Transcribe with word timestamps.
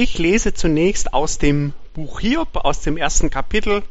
Ich 0.00 0.16
lese 0.16 0.54
zunächst 0.54 1.12
aus 1.12 1.38
dem 1.38 1.72
Buch 1.92 2.20
Hiob, 2.20 2.54
aus 2.54 2.82
dem 2.82 2.96
ersten 2.96 3.30
Kapitel, 3.30 3.82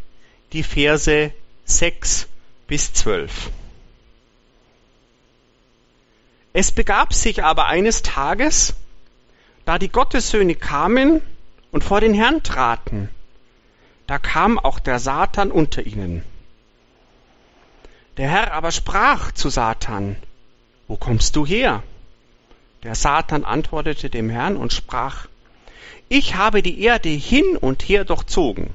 die 0.54 0.64
Verse 0.64 1.34
6 1.66 2.28
bis 2.66 2.94
12. 2.94 3.52
Es 6.54 6.72
begab 6.72 7.14
sich 7.14 7.44
aber 7.44 7.66
eines 7.66 8.04
Tages, 8.04 8.74
da 9.66 9.78
die 9.78 9.90
Gottessöhne 9.90 10.56
kamen 10.56 11.22
und 11.74 11.84
vor 11.84 12.00
den 12.00 12.14
Herrn 12.14 12.42
traten, 12.42 13.10
da 14.08 14.18
kam 14.18 14.58
auch 14.58 14.80
der 14.80 15.00
Satan 15.00 15.52
unter 15.52 15.86
ihnen. 15.86 16.24
Der 18.16 18.30
Herr 18.30 18.54
aber 18.54 18.72
sprach 18.72 19.34
zu 19.34 19.50
Satan, 19.50 20.16
Wo 20.88 20.96
kommst 20.96 21.36
du 21.36 21.46
her? 21.46 21.84
Der 22.84 22.96
Satan 22.96 23.44
antwortete 23.44 24.10
dem 24.10 24.30
Herrn 24.30 24.56
und 24.56 24.72
sprach, 24.72 25.28
Ich 26.10 26.36
habe 26.36 26.64
die 26.64 26.82
Erde 26.82 27.10
hin 27.10 27.58
und 27.58 27.84
her 27.84 28.06
durchzogen. 28.06 28.74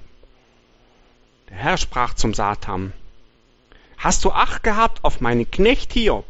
Der 1.49 1.57
Herr 1.57 1.77
sprach 1.79 2.15
zum 2.15 2.35
Satan, 2.35 2.93
Hast 3.97 4.25
du 4.25 4.33
Acht 4.33 4.63
gehabt 4.63 5.05
auf 5.05 5.21
meinen 5.21 5.51
Knecht 5.51 5.93
Hiob? 5.93 6.27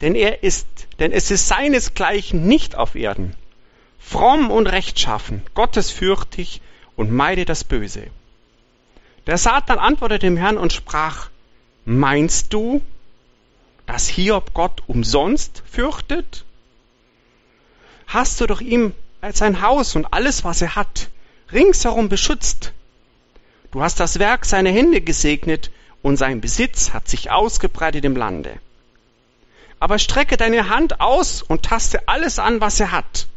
Denn 0.00 0.14
er 0.14 0.42
ist, 0.42 0.66
denn 0.98 1.12
es 1.12 1.30
ist 1.30 1.46
seinesgleichen 1.46 2.46
nicht 2.46 2.74
auf 2.74 2.96
Erden. 2.96 3.36
Fromm 3.98 4.50
und 4.50 4.66
rechtschaffen, 4.66 5.42
gottesfürchtig 5.54 6.60
und 6.96 7.12
meide 7.12 7.44
das 7.44 7.62
Böse. 7.64 8.08
Der 9.26 9.38
Satan 9.38 9.78
antwortete 9.78 10.26
dem 10.26 10.36
Herrn 10.36 10.58
und 10.58 10.72
sprach, 10.72 11.30
Meinst 11.84 12.52
du, 12.52 12.82
dass 13.86 14.08
Hiob 14.08 14.52
Gott 14.52 14.82
umsonst 14.86 15.62
fürchtet? 15.70 16.44
Hast 18.06 18.40
du 18.40 18.46
doch 18.46 18.60
ihm 18.60 18.92
sein 19.30 19.62
Haus 19.62 19.94
und 19.94 20.12
alles, 20.12 20.44
was 20.44 20.62
er 20.62 20.74
hat, 20.74 21.08
ringsherum 21.52 22.08
beschützt. 22.08 22.72
Du 23.70 23.82
hast 23.82 24.00
das 24.00 24.18
Werk 24.18 24.44
seiner 24.44 24.70
Hände 24.70 25.00
gesegnet 25.00 25.70
und 26.02 26.16
sein 26.16 26.40
Besitz 26.40 26.92
hat 26.92 27.08
sich 27.08 27.30
ausgebreitet 27.30 28.04
im 28.04 28.16
Lande. 28.16 28.58
Aber 29.78 29.98
strecke 29.98 30.36
deine 30.36 30.68
Hand 30.68 31.00
aus 31.00 31.42
und 31.42 31.62
taste 31.62 32.08
alles 32.08 32.38
an, 32.38 32.60
was 32.60 32.80
er 32.80 32.92
hat. 32.92 33.28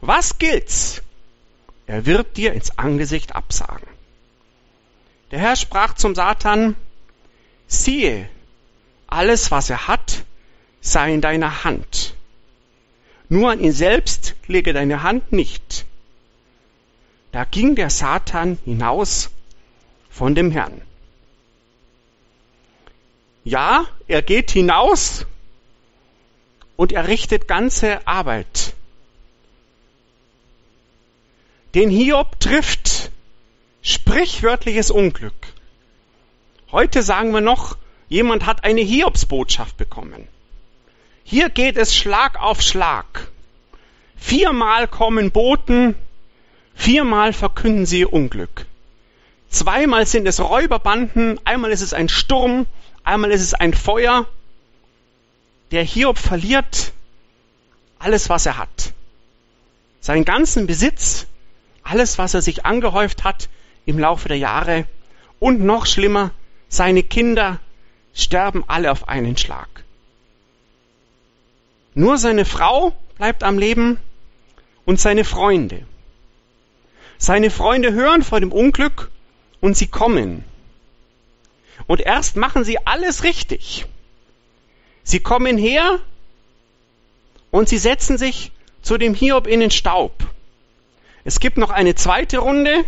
Was 0.00 0.38
gilt's? 0.38 1.02
Er 1.86 2.06
wird 2.06 2.36
dir 2.36 2.52
ins 2.52 2.78
Angesicht 2.78 3.34
absagen. 3.34 3.88
Der 5.30 5.38
Herr 5.38 5.56
sprach 5.56 5.94
zum 5.94 6.14
Satan, 6.14 6.76
siehe, 7.66 8.28
alles, 9.06 9.50
was 9.50 9.70
er 9.70 9.88
hat, 9.88 10.24
sei 10.80 11.14
in 11.14 11.20
deiner 11.20 11.64
Hand. 11.64 12.09
Nur 13.30 13.50
an 13.50 13.60
ihn 13.60 13.72
selbst 13.72 14.34
lege 14.46 14.74
deine 14.74 15.02
Hand 15.02 15.32
nicht. 15.32 15.86
Da 17.32 17.44
ging 17.44 17.74
der 17.76 17.88
Satan 17.88 18.58
hinaus 18.66 19.30
von 20.10 20.34
dem 20.34 20.50
Herrn. 20.50 20.82
Ja, 23.44 23.86
er 24.06 24.20
geht 24.20 24.50
hinaus 24.50 25.24
und 26.76 26.92
er 26.92 27.08
richtet 27.08 27.48
ganze 27.48 28.06
Arbeit. 28.06 28.74
Den 31.74 31.88
Hiob 31.88 32.38
trifft 32.40 33.10
sprichwörtliches 33.80 34.90
Unglück. 34.90 35.54
Heute 36.70 37.02
sagen 37.02 37.32
wir 37.32 37.40
noch, 37.40 37.78
Jemand 38.10 38.44
hat 38.44 38.64
eine 38.64 38.80
Hiobsbotschaft 38.80 39.76
bekommen. 39.76 40.26
Hier 41.24 41.48
geht 41.48 41.76
es 41.76 41.94
Schlag 41.94 42.40
auf 42.40 42.60
Schlag. 42.60 43.28
Viermal 44.16 44.86
kommen 44.88 45.30
Boten, 45.30 45.94
viermal 46.74 47.32
verkünden 47.32 47.86
sie 47.86 48.04
Unglück. 48.04 48.66
Zweimal 49.48 50.06
sind 50.06 50.26
es 50.26 50.40
Räuberbanden, 50.40 51.40
einmal 51.44 51.72
ist 51.72 51.80
es 51.80 51.92
ein 51.92 52.08
Sturm, 52.08 52.66
einmal 53.02 53.30
ist 53.32 53.42
es 53.42 53.54
ein 53.54 53.74
Feuer. 53.74 54.26
Der 55.70 55.82
Hiob 55.82 56.18
verliert 56.18 56.92
alles, 57.98 58.28
was 58.28 58.46
er 58.46 58.58
hat. 58.58 58.92
Seinen 60.00 60.24
ganzen 60.24 60.66
Besitz, 60.66 61.26
alles, 61.82 62.18
was 62.18 62.34
er 62.34 62.42
sich 62.42 62.64
angehäuft 62.64 63.24
hat 63.24 63.48
im 63.86 63.98
Laufe 63.98 64.28
der 64.28 64.38
Jahre 64.38 64.86
und 65.38 65.60
noch 65.60 65.86
schlimmer, 65.86 66.30
seine 66.68 67.02
Kinder, 67.02 67.58
sterben 68.14 68.64
alle 68.66 68.90
auf 68.90 69.08
einen 69.08 69.36
Schlag. 69.36 69.84
Nur 72.00 72.16
seine 72.16 72.46
Frau 72.46 72.94
bleibt 73.18 73.42
am 73.42 73.58
Leben 73.58 73.98
und 74.86 74.98
seine 74.98 75.22
Freunde. 75.22 75.84
Seine 77.18 77.50
Freunde 77.50 77.92
hören 77.92 78.22
vor 78.22 78.40
dem 78.40 78.52
Unglück 78.52 79.10
und 79.60 79.76
sie 79.76 79.86
kommen. 79.86 80.42
Und 81.86 82.00
erst 82.00 82.36
machen 82.36 82.64
sie 82.64 82.78
alles 82.86 83.22
richtig. 83.22 83.84
Sie 85.02 85.20
kommen 85.20 85.58
her 85.58 86.00
und 87.50 87.68
sie 87.68 87.76
setzen 87.76 88.16
sich 88.16 88.50
zu 88.80 88.96
dem 88.96 89.12
Hiob 89.12 89.46
in 89.46 89.60
den 89.60 89.70
Staub. 89.70 90.14
Es 91.24 91.38
gibt 91.38 91.58
noch 91.58 91.68
eine 91.68 91.96
zweite 91.96 92.38
Runde, 92.38 92.82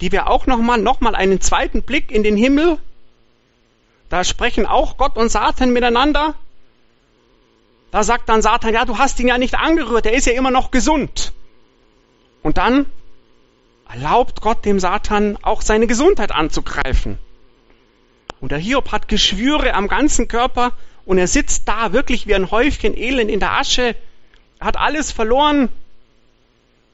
die 0.00 0.10
wir 0.10 0.28
auch 0.28 0.48
nochmal, 0.48 0.78
nochmal 0.78 1.14
einen 1.14 1.40
zweiten 1.40 1.82
Blick 1.82 2.10
in 2.10 2.24
den 2.24 2.36
Himmel 2.36 2.78
da 4.12 4.24
sprechen 4.24 4.66
auch 4.66 4.98
Gott 4.98 5.16
und 5.16 5.30
Satan 5.30 5.72
miteinander. 5.72 6.34
Da 7.92 8.02
sagt 8.02 8.30
dann 8.30 8.40
Satan, 8.40 8.72
ja, 8.72 8.86
du 8.86 8.96
hast 8.96 9.20
ihn 9.20 9.28
ja 9.28 9.36
nicht 9.36 9.54
angerührt, 9.54 10.06
er 10.06 10.14
ist 10.14 10.26
ja 10.26 10.32
immer 10.32 10.50
noch 10.50 10.70
gesund. 10.70 11.32
Und 12.42 12.56
dann 12.56 12.86
erlaubt 13.88 14.40
Gott 14.40 14.64
dem 14.64 14.80
Satan 14.80 15.38
auch 15.42 15.60
seine 15.60 15.86
Gesundheit 15.86 16.32
anzugreifen. 16.32 17.18
Und 18.40 18.50
der 18.50 18.58
Hiob 18.58 18.90
hat 18.92 19.08
Geschwüre 19.08 19.74
am 19.74 19.88
ganzen 19.88 20.26
Körper 20.26 20.72
und 21.04 21.18
er 21.18 21.28
sitzt 21.28 21.68
da 21.68 21.92
wirklich 21.92 22.26
wie 22.26 22.34
ein 22.34 22.50
Häufchen 22.50 22.96
Elend 22.96 23.30
in 23.30 23.40
der 23.40 23.52
Asche. 23.52 23.94
Er 24.58 24.66
hat 24.66 24.78
alles 24.78 25.12
verloren. 25.12 25.68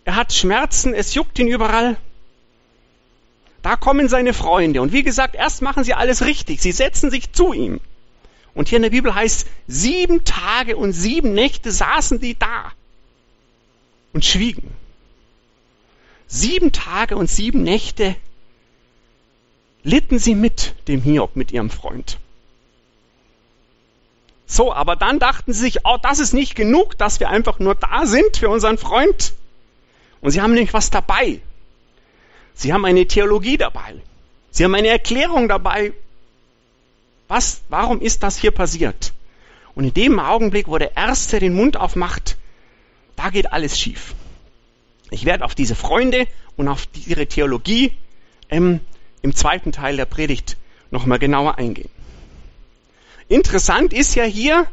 Er 0.05 0.17
hat 0.17 0.33
Schmerzen, 0.33 0.95
es 0.95 1.15
juckt 1.15 1.39
ihn 1.39 1.47
überall. 1.47 1.97
Da 3.63 3.77
kommen 3.77 4.09
seine 4.09 4.35
Freunde. 4.35 4.83
Und 4.83 4.93
wie 4.93 5.05
gesagt, 5.05 5.37
erst 5.37 5.63
machen 5.63 5.85
sie 5.85 5.95
alles 5.95 6.25
richtig. 6.25 6.61
Sie 6.61 6.73
setzen 6.73 7.11
sich 7.11 7.33
zu 7.33 7.53
ihm. 7.53 7.81
Und 8.55 8.69
hier 8.69 8.77
in 8.77 8.83
der 8.83 8.91
Bibel 8.91 9.15
heißt, 9.15 9.47
sieben 9.67 10.25
Tage 10.25 10.77
und 10.77 10.93
sieben 10.93 11.33
Nächte 11.33 11.71
saßen 11.71 12.21
die 12.21 12.39
da 12.39 12.73
und 14.13 14.25
schwiegen. 14.25 14.75
Sieben 16.27 16.73
Tage 16.73 17.17
und 17.17 17.31
sieben 17.31 17.63
Nächte 17.63 18.17
litten 19.83 20.19
sie 20.19 20.35
mit 20.35 20.75
dem 20.89 21.03
Hiob, 21.03 21.37
mit 21.37 21.53
ihrem 21.53 21.71
Freund. 21.71 22.19
So, 24.47 24.73
aber 24.73 24.97
dann 24.97 25.19
dachten 25.19 25.53
sie 25.53 25.61
sich, 25.61 25.85
oh, 25.85 25.99
das 26.03 26.19
ist 26.19 26.33
nicht 26.33 26.55
genug, 26.55 26.97
dass 26.99 27.21
wir 27.21 27.29
einfach 27.29 27.59
nur 27.59 27.75
da 27.75 28.07
sind 28.07 28.39
für 28.39 28.49
unseren 28.49 28.79
Freund. 28.79 29.35
Und 30.21 30.31
sie 30.31 30.41
haben 30.41 30.55
nämlich 30.55 30.75
was 30.75 30.91
dabei. 30.91 31.41
Sie 32.55 32.73
haben 32.73 32.85
eine 32.85 33.07
Theologie 33.07 33.57
dabei. 33.57 34.01
Sie 34.51 34.65
haben 34.65 34.75
eine 34.75 34.89
Erklärung 34.89 35.49
dabei. 35.49 35.93
Was, 37.29 37.61
warum 37.69 38.01
ist 38.01 38.23
das 38.23 38.39
hier 38.39 38.51
passiert? 38.51 39.13
Und 39.75 39.85
in 39.85 39.95
dem 39.95 40.19
Augenblick, 40.19 40.67
wo 40.67 40.79
der 40.79 40.97
Erste 40.97 41.39
den 41.39 41.55
Mund 41.55 41.77
aufmacht, 41.77 42.37
da 43.17 43.31
geht 43.31 43.53
alles 43.53 43.79
schief. 43.79 44.15
Ich 45.11 45.25
werde 45.25 45.45
auf 45.45 45.55
diese 45.55 45.75
Freunde 45.75 46.27
und 46.57 46.69
auf 46.69 46.89
ihre 47.07 47.27
Theologie 47.27 47.93
ähm, 48.51 48.81
im 49.23 49.35
zweiten 49.35 49.73
Teil 49.73 49.97
der 49.97 50.05
Predigt 50.05 50.57
nochmal 50.91 51.19
genauer 51.19 51.59
eingehen. 51.59 51.91
Interessant 53.29 53.93
ist 53.93 54.15
ja 54.15 54.25
hier, 54.25 54.67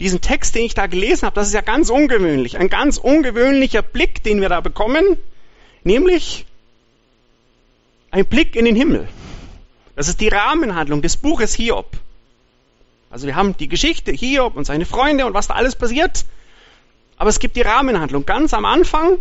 diesen 0.00 0.20
Text, 0.20 0.54
den 0.54 0.64
ich 0.64 0.74
da 0.74 0.86
gelesen 0.86 1.26
habe, 1.26 1.34
das 1.34 1.48
ist 1.48 1.54
ja 1.54 1.60
ganz 1.60 1.88
ungewöhnlich, 1.88 2.58
ein 2.58 2.68
ganz 2.68 2.98
ungewöhnlicher 2.98 3.82
Blick, 3.82 4.22
den 4.22 4.40
wir 4.40 4.48
da 4.48 4.60
bekommen, 4.60 5.16
nämlich 5.82 6.44
ein 8.10 8.26
Blick 8.26 8.54
in 8.54 8.64
den 8.66 8.76
Himmel. 8.76 9.08
Das 10.02 10.08
ist 10.08 10.20
die 10.20 10.30
Rahmenhandlung 10.30 11.00
des 11.00 11.16
Buches 11.16 11.54
Hiob. 11.54 11.86
Also 13.08 13.28
wir 13.28 13.36
haben 13.36 13.56
die 13.56 13.68
Geschichte 13.68 14.10
Hiob 14.10 14.56
und 14.56 14.64
seine 14.64 14.84
Freunde 14.84 15.26
und 15.26 15.32
was 15.32 15.46
da 15.46 15.54
alles 15.54 15.76
passiert. 15.76 16.24
Aber 17.18 17.30
es 17.30 17.38
gibt 17.38 17.54
die 17.54 17.60
Rahmenhandlung 17.62 18.26
ganz 18.26 18.52
am 18.52 18.64
Anfang 18.64 19.18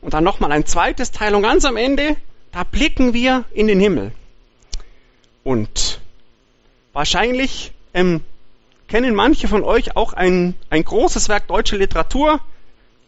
und 0.00 0.14
dann 0.14 0.22
nochmal 0.22 0.52
ein 0.52 0.64
zweites 0.64 1.10
Teil 1.10 1.34
und 1.34 1.42
ganz 1.42 1.64
am 1.64 1.76
Ende, 1.76 2.14
da 2.52 2.62
blicken 2.62 3.14
wir 3.14 3.46
in 3.52 3.66
den 3.66 3.80
Himmel. 3.80 4.12
Und 5.42 6.00
wahrscheinlich 6.92 7.72
ähm, 7.92 8.20
kennen 8.86 9.16
manche 9.16 9.48
von 9.48 9.64
euch 9.64 9.96
auch 9.96 10.12
ein, 10.12 10.54
ein 10.70 10.84
großes 10.84 11.28
Werk 11.28 11.48
deutsche 11.48 11.76
Literatur, 11.76 12.38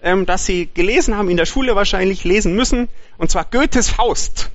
ähm, 0.03 0.27
das 0.27 0.47
sie 0.47 0.67
gelesen 0.67 1.17
haben, 1.17 1.31
in 1.31 1.37
der 1.37 1.47
Schule 1.47 1.77
wahrscheinlich 1.77 2.25
lesen 2.25 2.57
müssen, 2.57 2.89
und 3.19 3.31
zwar 3.31 3.45
Goethes 3.45 3.89
Faust. 3.89 4.51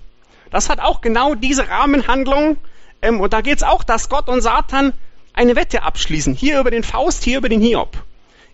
Das 0.51 0.69
hat 0.69 0.79
auch 0.79 1.01
genau 1.01 1.35
diese 1.35 1.67
Rahmenhandlung. 1.67 2.57
Ähm, 3.01 3.19
und 3.19 3.33
da 3.33 3.41
geht 3.41 3.57
es 3.57 3.63
auch, 3.63 3.83
dass 3.83 4.09
Gott 4.09 4.27
und 4.27 4.41
Satan 4.41 4.93
eine 5.33 5.55
Wette 5.55 5.83
abschließen. 5.83 6.33
Hier 6.33 6.59
über 6.59 6.71
den 6.71 6.83
Faust, 6.83 7.23
hier 7.23 7.37
über 7.37 7.49
den 7.49 7.61
Hiob. 7.61 8.03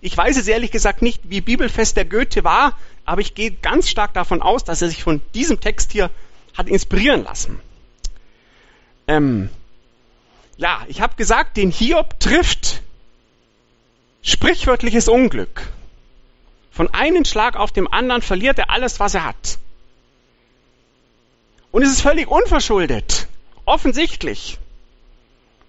Ich 0.01 0.17
weiß 0.17 0.37
es 0.37 0.47
ehrlich 0.47 0.71
gesagt 0.71 1.01
nicht, 1.01 1.21
wie 1.29 1.39
bibelfest 1.39 1.95
der 1.95 2.03
Goethe 2.03 2.43
war, 2.43 2.77
aber 3.05 3.21
ich 3.21 3.35
gehe 3.35 3.51
ganz 3.51 3.89
stark 3.89 4.13
davon 4.13 4.41
aus, 4.41 4.65
dass 4.65 4.81
er 4.81 4.89
sich 4.89 5.01
von 5.01 5.21
diesem 5.33 5.61
Text 5.61 5.93
hier 5.93 6.09
hat 6.57 6.67
inspirieren 6.67 7.23
lassen. 7.23 7.61
Ähm, 9.07 9.49
ja, 10.57 10.81
ich 10.87 11.01
habe 11.01 11.15
gesagt, 11.15 11.57
den 11.57 11.71
Hiob 11.71 12.19
trifft 12.19 12.81
sprichwörtliches 14.21 15.07
Unglück. 15.07 15.69
Von 16.71 16.93
einem 16.93 17.23
Schlag 17.23 17.55
auf 17.55 17.71
dem 17.71 17.91
anderen 17.91 18.21
verliert 18.21 18.57
er 18.59 18.69
alles, 18.69 18.99
was 18.99 19.13
er 19.13 19.25
hat. 19.25 19.57
Und 21.73 21.81
es 21.81 21.89
ist 21.89 22.01
völlig 22.01 22.27
unverschuldet. 22.27 23.27
Offensichtlich. 23.65 24.59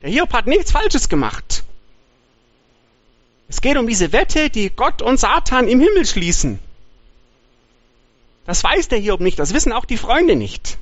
Der 0.02 0.10
Hiob 0.10 0.34
hat 0.34 0.46
nichts 0.46 0.70
Falsches 0.70 1.08
gemacht. 1.08 1.64
Es 3.48 3.62
geht 3.62 3.78
um 3.78 3.86
diese 3.86 4.12
Wette, 4.12 4.50
die 4.50 4.68
Gott 4.68 5.00
und 5.00 5.18
Satan 5.18 5.66
im 5.66 5.80
Himmel 5.80 6.04
schließen. 6.04 6.58
Das 8.44 8.62
weiß 8.62 8.88
der 8.88 8.98
Hiob 8.98 9.20
nicht, 9.20 9.38
das 9.38 9.54
wissen 9.54 9.72
auch 9.72 9.86
die 9.86 9.96
Freunde 9.96 10.36
nicht. 10.36 10.76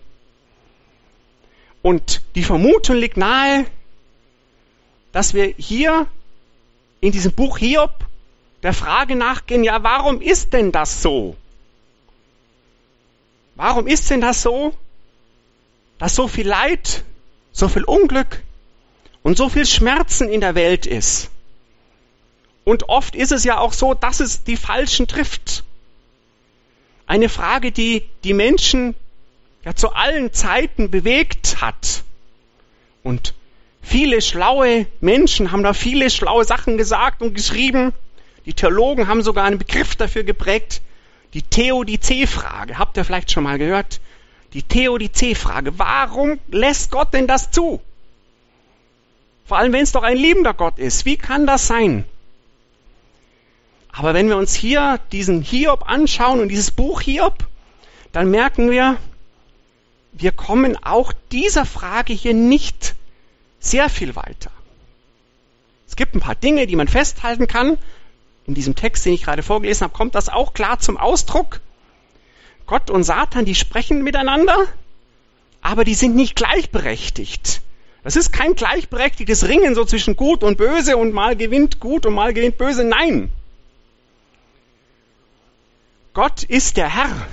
Und 1.82 2.22
die 2.34 2.42
Vermutung 2.42 2.96
liegt 2.96 3.16
nahe, 3.16 3.66
dass 5.12 5.34
wir 5.34 5.54
hier 5.56 6.08
in 7.00 7.12
diesem 7.12 7.30
Buch 7.30 7.58
Hiob 7.58 7.92
der 8.64 8.72
Frage 8.72 9.14
nachgehen, 9.14 9.62
ja, 9.62 9.84
warum 9.84 10.20
ist 10.20 10.52
denn 10.52 10.72
das 10.72 11.00
so? 11.00 11.36
Warum 13.54 13.86
ist 13.86 14.10
denn 14.10 14.20
das 14.20 14.42
so, 14.42 14.74
dass 16.02 16.16
so 16.16 16.26
viel 16.26 16.48
Leid, 16.48 17.04
so 17.52 17.68
viel 17.68 17.84
Unglück 17.84 18.42
und 19.22 19.36
so 19.36 19.48
viel 19.48 19.64
Schmerzen 19.64 20.28
in 20.28 20.40
der 20.40 20.56
Welt 20.56 20.84
ist? 20.84 21.30
Und 22.64 22.88
oft 22.88 23.14
ist 23.14 23.30
es 23.30 23.44
ja 23.44 23.58
auch 23.58 23.72
so, 23.72 23.94
dass 23.94 24.18
es 24.18 24.42
die 24.42 24.56
Falschen 24.56 25.06
trifft. 25.06 25.62
Eine 27.06 27.28
Frage, 27.28 27.70
die 27.70 28.02
die 28.24 28.34
Menschen 28.34 28.96
ja 29.64 29.76
zu 29.76 29.92
allen 29.92 30.32
Zeiten 30.32 30.90
bewegt 30.90 31.60
hat. 31.60 32.02
Und 33.04 33.34
viele 33.80 34.22
schlaue 34.22 34.88
Menschen 35.00 35.52
haben 35.52 35.62
da 35.62 35.72
viele 35.72 36.10
schlaue 36.10 36.44
Sachen 36.44 36.78
gesagt 36.78 37.22
und 37.22 37.32
geschrieben. 37.32 37.92
Die 38.44 38.54
Theologen 38.54 39.06
haben 39.06 39.22
sogar 39.22 39.44
einen 39.44 39.58
Begriff 39.58 39.94
dafür 39.94 40.24
geprägt. 40.24 40.82
Die 41.32 41.42
Theodizee-Frage. 41.42 42.76
Habt 42.76 42.96
ihr 42.96 43.04
vielleicht 43.04 43.30
schon 43.30 43.44
mal 43.44 43.58
gehört? 43.58 44.00
Die 44.54 44.62
Theodizee-Frage. 44.62 45.78
Warum 45.78 46.38
lässt 46.48 46.90
Gott 46.90 47.14
denn 47.14 47.26
das 47.26 47.50
zu? 47.50 47.80
Vor 49.46 49.58
allem, 49.58 49.72
wenn 49.72 49.82
es 49.82 49.92
doch 49.92 50.02
ein 50.02 50.16
liebender 50.16 50.54
Gott 50.54 50.78
ist. 50.78 51.04
Wie 51.04 51.16
kann 51.16 51.46
das 51.46 51.66
sein? 51.66 52.04
Aber 53.90 54.14
wenn 54.14 54.28
wir 54.28 54.36
uns 54.36 54.54
hier 54.54 54.98
diesen 55.12 55.42
Hiob 55.42 55.88
anschauen 55.88 56.40
und 56.40 56.48
dieses 56.48 56.70
Buch 56.70 57.02
Hiob, 57.02 57.46
dann 58.12 58.30
merken 58.30 58.70
wir, 58.70 58.96
wir 60.12 60.32
kommen 60.32 60.82
auch 60.82 61.12
dieser 61.30 61.66
Frage 61.66 62.12
hier 62.12 62.34
nicht 62.34 62.94
sehr 63.60 63.88
viel 63.88 64.16
weiter. 64.16 64.50
Es 65.86 65.96
gibt 65.96 66.14
ein 66.14 66.20
paar 66.20 66.34
Dinge, 66.34 66.66
die 66.66 66.76
man 66.76 66.88
festhalten 66.88 67.46
kann. 67.46 67.78
In 68.46 68.54
diesem 68.54 68.74
Text, 68.74 69.04
den 69.04 69.12
ich 69.12 69.24
gerade 69.24 69.42
vorgelesen 69.42 69.84
habe, 69.84 69.94
kommt 69.94 70.14
das 70.14 70.28
auch 70.28 70.54
klar 70.54 70.78
zum 70.78 70.96
Ausdruck. 70.96 71.60
Gott 72.66 72.90
und 72.90 73.04
Satan, 73.04 73.44
die 73.44 73.54
sprechen 73.54 74.02
miteinander, 74.02 74.56
aber 75.60 75.84
die 75.84 75.94
sind 75.94 76.14
nicht 76.14 76.36
gleichberechtigt. 76.36 77.62
Das 78.04 78.16
ist 78.16 78.32
kein 78.32 78.54
gleichberechtigtes 78.54 79.46
Ringen 79.46 79.74
so 79.74 79.84
zwischen 79.84 80.16
Gut 80.16 80.42
und 80.42 80.58
Böse 80.58 80.96
und 80.96 81.12
mal 81.12 81.36
gewinnt 81.36 81.78
Gut 81.78 82.04
und 82.04 82.14
mal 82.14 82.34
gewinnt 82.34 82.58
Böse. 82.58 82.84
Nein. 82.84 83.30
Gott 86.14 86.42
ist 86.42 86.76
der 86.76 86.88
Herr. 86.88 87.26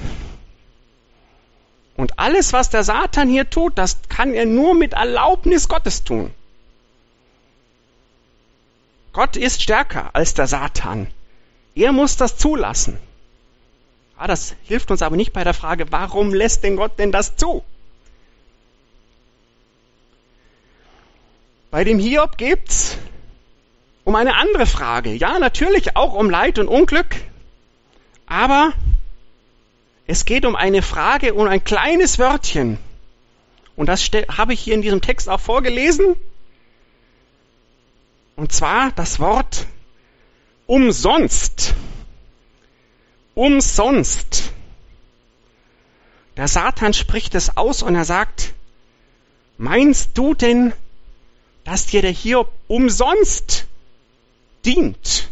Und 1.98 2.18
alles, 2.18 2.54
was 2.54 2.70
der 2.70 2.84
Satan 2.84 3.28
hier 3.28 3.50
tut, 3.50 3.78
das 3.78 3.98
kann 4.08 4.34
er 4.34 4.46
nur 4.46 4.74
mit 4.74 4.94
Erlaubnis 4.94 5.68
Gottes 5.68 6.04
tun. 6.04 6.32
Gott 9.12 9.36
ist 9.36 9.62
stärker 9.62 10.16
als 10.16 10.34
der 10.34 10.48
Satan. 10.48 11.08
Er 11.75 11.92
muss 11.92 12.16
das 12.16 12.38
zulassen. 12.38 12.98
Ah, 14.21 14.27
das 14.27 14.54
hilft 14.66 14.92
uns 14.92 15.01
aber 15.01 15.16
nicht 15.16 15.31
bei 15.31 15.45
der 15.45 15.54
Frage, 15.54 15.94
warum 15.94 16.33
lässt 16.33 16.66
denn 16.66 16.75
Gott 16.75 17.00
denn 17.00 17.13
das 17.13 17.38
zu? 17.38 17.63
Bei 21.71 21.86
dem 21.86 22.00
Hiob 22.00 22.38
geht's 22.38 22.98
um 24.04 24.18
eine 24.18 24.36
andere 24.36 24.66
Frage. 24.66 25.13
Ja, 25.13 25.39
natürlich 25.39 25.95
auch 25.95 26.13
um 26.13 26.30
Leid 26.30 26.60
und 26.60 26.68
Unglück, 26.68 27.16
aber 28.25 28.74
es 30.06 30.25
geht 30.25 30.45
um 30.45 30.57
eine 30.57 30.81
Frage, 30.81 31.33
um 31.33 31.48
ein 31.48 31.63
kleines 31.63 32.19
Wörtchen. 32.19 32.77
Und 33.77 33.88
das 33.88 34.12
habe 34.38 34.51
ich 34.51 34.60
hier 34.60 34.74
in 34.74 34.81
diesem 34.81 35.00
Text 35.00 35.30
auch 35.30 35.39
vorgelesen. 35.39 36.18
Und 38.36 38.51
zwar 38.51 38.92
das 38.92 39.22
Wort 39.22 39.65
umsonst. 40.68 41.74
Umsonst. 43.39 44.51
Der 46.36 46.50
Satan 46.50 46.94
spricht 46.94 47.36
es 47.36 47.56
aus 47.56 47.81
und 47.81 47.95
er 47.95 48.03
sagt, 48.03 48.53
meinst 49.57 50.18
du 50.18 50.33
denn, 50.33 50.74
dass 51.63 51.86
dir 51.86 52.01
der 52.01 52.12
Hiob 52.12 52.51
umsonst 52.68 53.65
dient? 54.65 55.30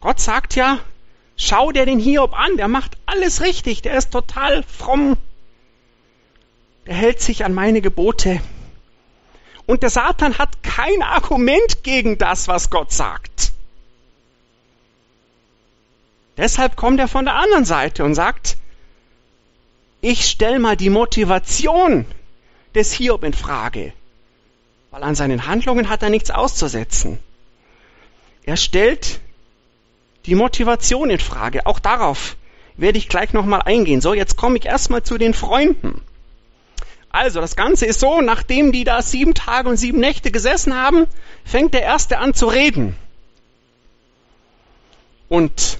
Gott 0.00 0.20
sagt 0.20 0.54
ja, 0.54 0.78
schau 1.36 1.72
dir 1.72 1.84
den 1.84 1.98
Hiob 1.98 2.32
an, 2.32 2.56
der 2.56 2.68
macht 2.68 2.96
alles 3.04 3.40
richtig, 3.40 3.82
der 3.82 3.94
ist 3.94 4.12
total 4.12 4.62
fromm, 4.62 5.16
der 6.86 6.94
hält 6.94 7.20
sich 7.20 7.44
an 7.44 7.52
meine 7.52 7.80
Gebote. 7.80 8.40
Und 9.66 9.82
der 9.82 9.90
Satan 9.90 10.38
hat 10.38 10.62
kein 10.62 11.02
Argument 11.02 11.82
gegen 11.82 12.16
das, 12.16 12.46
was 12.46 12.70
Gott 12.70 12.92
sagt. 12.92 13.51
Deshalb 16.36 16.76
kommt 16.76 16.98
er 16.98 17.08
von 17.08 17.24
der 17.24 17.34
anderen 17.34 17.64
Seite 17.64 18.04
und 18.04 18.14
sagt, 18.14 18.56
ich 20.00 20.28
stell 20.28 20.58
mal 20.58 20.76
die 20.76 20.90
Motivation 20.90 22.06
des 22.74 22.92
Hiob 22.92 23.22
in 23.24 23.34
Frage, 23.34 23.92
weil 24.90 25.02
an 25.02 25.14
seinen 25.14 25.46
Handlungen 25.46 25.88
hat 25.88 26.02
er 26.02 26.10
nichts 26.10 26.30
auszusetzen. 26.30 27.18
Er 28.44 28.56
stellt 28.56 29.20
die 30.26 30.34
Motivation 30.34 31.10
in 31.10 31.20
Frage. 31.20 31.66
Auch 31.66 31.78
darauf 31.78 32.36
werde 32.76 32.98
ich 32.98 33.08
gleich 33.08 33.32
nochmal 33.32 33.62
eingehen. 33.62 34.00
So, 34.00 34.14
jetzt 34.14 34.36
komme 34.36 34.58
ich 34.58 34.66
erstmal 34.66 35.02
zu 35.02 35.18
den 35.18 35.34
Freunden. 35.34 36.00
Also, 37.10 37.40
das 37.40 37.56
Ganze 37.56 37.84
ist 37.84 38.00
so, 38.00 38.22
nachdem 38.22 38.72
die 38.72 38.84
da 38.84 39.02
sieben 39.02 39.34
Tage 39.34 39.68
und 39.68 39.76
sieben 39.76 40.00
Nächte 40.00 40.30
gesessen 40.30 40.74
haben, 40.74 41.06
fängt 41.44 41.74
der 41.74 41.82
Erste 41.82 42.18
an 42.18 42.32
zu 42.32 42.46
reden. 42.46 42.96
Und 45.28 45.78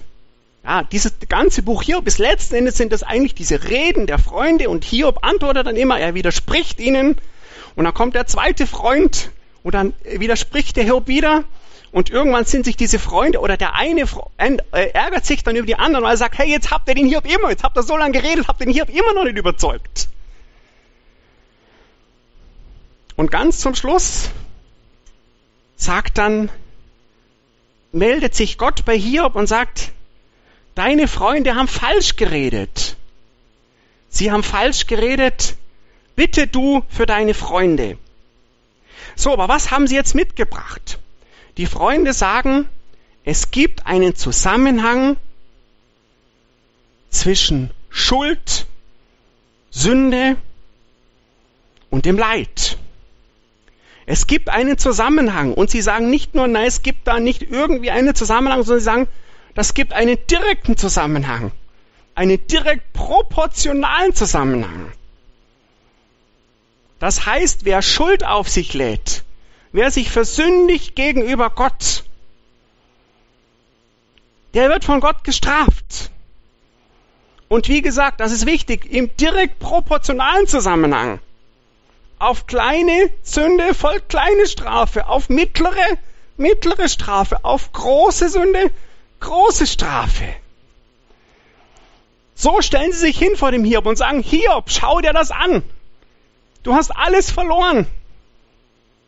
ja, 0.64 0.85
dieses 0.85 1.14
ganze 1.28 1.62
Buch 1.62 1.83
Hiob 1.83 2.04
bis 2.04 2.19
letzten 2.19 2.54
Endes 2.54 2.76
sind 2.76 2.92
das 2.92 3.02
eigentlich 3.02 3.35
diese 3.35 3.64
Reden 3.64 4.07
der 4.07 4.19
Freunde 4.19 4.69
und 4.69 4.85
Hiob 4.85 5.25
antwortet 5.25 5.66
dann 5.66 5.76
immer, 5.76 5.99
er 5.99 6.14
widerspricht 6.14 6.78
ihnen 6.78 7.16
und 7.75 7.85
dann 7.85 7.95
kommt 7.95 8.14
der 8.14 8.26
zweite 8.26 8.66
Freund 8.66 9.31
und 9.64 9.75
dann 9.75 9.92
widerspricht 10.04 10.76
der 10.76 10.85
Hiob 10.85 11.09
wieder 11.09 11.45
und 11.90 12.11
irgendwann 12.11 12.45
sind 12.45 12.64
sich 12.64 12.76
diese 12.76 12.99
Freunde 12.99 13.40
oder 13.40 13.57
der 13.57 13.75
eine 13.75 14.02
äh, 14.38 14.57
ärgert 14.92 15.26
sich 15.26 15.42
dann 15.42 15.57
über 15.57 15.66
die 15.66 15.76
anderen, 15.76 16.04
weil 16.04 16.14
er 16.14 16.16
sagt, 16.16 16.38
hey, 16.38 16.49
jetzt 16.49 16.71
habt 16.71 16.88
ihr 16.88 16.95
den 16.95 17.07
Hiob 17.07 17.26
immer, 17.26 17.50
jetzt 17.50 17.64
habt 17.64 17.76
ihr 17.76 17.83
so 17.83 17.97
lange 17.97 18.12
geredet, 18.12 18.47
habt 18.47 18.61
ihr 18.61 18.66
den 18.66 18.75
Hiob 18.75 18.88
immer 18.88 19.14
noch 19.14 19.25
nicht 19.25 19.37
überzeugt. 19.37 20.09
Und 23.16 23.31
ganz 23.31 23.59
zum 23.59 23.75
Schluss 23.75 24.31
sagt 25.76 26.19
dann, 26.19 26.50
meldet 27.90 28.35
sich 28.35 28.57
Gott 28.57 28.85
bei 28.85 28.97
Hiob 28.97 29.35
und 29.35 29.47
sagt, 29.47 29.92
deine 30.74 31.08
Freunde 31.08 31.54
haben 31.54 31.68
falsch 31.68 32.16
geredet. 32.16 32.96
Sie 34.08 34.30
haben 34.30 34.42
falsch 34.42 34.86
geredet, 34.86 35.56
bitte 36.16 36.46
du 36.46 36.82
für 36.88 37.06
deine 37.06 37.34
Freunde. 37.34 37.98
So, 39.16 39.32
aber 39.32 39.48
was 39.48 39.70
haben 39.70 39.86
sie 39.86 39.94
jetzt 39.94 40.14
mitgebracht? 40.14 40.98
Die 41.56 41.66
Freunde 41.66 42.12
sagen, 42.12 42.66
es 43.24 43.50
gibt 43.50 43.86
einen 43.86 44.14
Zusammenhang 44.16 45.16
zwischen 47.10 47.70
Schuld, 47.90 48.66
Sünde 49.70 50.36
und 51.90 52.06
dem 52.06 52.18
Leid. 52.18 52.78
Es 54.06 54.26
gibt 54.26 54.48
einen 54.48 54.78
Zusammenhang 54.78 55.54
und 55.54 55.70
sie 55.70 55.80
sagen 55.80 56.10
nicht 56.10 56.34
nur, 56.34 56.48
nein, 56.48 56.66
es 56.66 56.82
gibt 56.82 57.06
da 57.06 57.20
nicht 57.20 57.42
irgendwie 57.42 57.90
einen 57.90 58.14
Zusammenhang, 58.14 58.62
sondern 58.62 58.80
sie 58.80 58.84
sagen, 58.84 59.08
das 59.54 59.75
gibt 59.75 59.92
einen 59.92 60.18
direkten 60.26 60.76
Zusammenhang, 60.76 61.52
einen 62.14 62.47
direkt 62.47 62.92
proportionalen 62.92 64.14
Zusammenhang. 64.14 64.92
Das 66.99 67.26
heißt, 67.26 67.64
wer 67.64 67.82
Schuld 67.82 68.25
auf 68.25 68.49
sich 68.49 68.75
lädt, 68.75 69.25
wer 69.73 69.90
sich 69.90 70.11
versündigt 70.11 70.94
gegenüber 70.94 71.50
Gott, 71.50 72.04
der 74.54 74.68
wird 74.68 74.85
von 74.85 75.00
Gott 75.00 75.25
gestraft. 75.25 76.11
Und 77.49 77.68
wie 77.68 77.82
gesagt, 77.82 78.21
das 78.21 78.32
ist 78.32 78.47
wichtig, 78.47 78.90
im 78.90 79.14
direkt 79.16 79.59
proportionalen 79.59 80.47
Zusammenhang. 80.47 81.21
Auf 82.18 82.47
kleine 82.47 83.11
Sünde 83.23 83.75
folgt 83.75 84.11
kleine 84.11 84.47
Strafe, 84.47 85.06
auf 85.06 85.28
mittlere, 85.28 85.99
mittlere 86.37 86.88
Strafe, 86.88 87.44
auf 87.44 87.73
große 87.73 88.28
Sünde, 88.28 88.71
große 89.22 89.66
Strafe. 89.66 90.34
So 92.34 92.60
stellen 92.60 92.92
sie 92.92 92.98
sich 92.98 93.18
hin 93.18 93.36
vor 93.36 93.50
dem 93.52 93.64
Hiob 93.64 93.86
und 93.86 93.96
sagen, 93.96 94.22
Hiob, 94.22 94.70
schau 94.70 95.00
dir 95.00 95.12
das 95.12 95.30
an. 95.30 95.62
Du 96.62 96.74
hast 96.74 96.90
alles 96.90 97.30
verloren. 97.30 97.86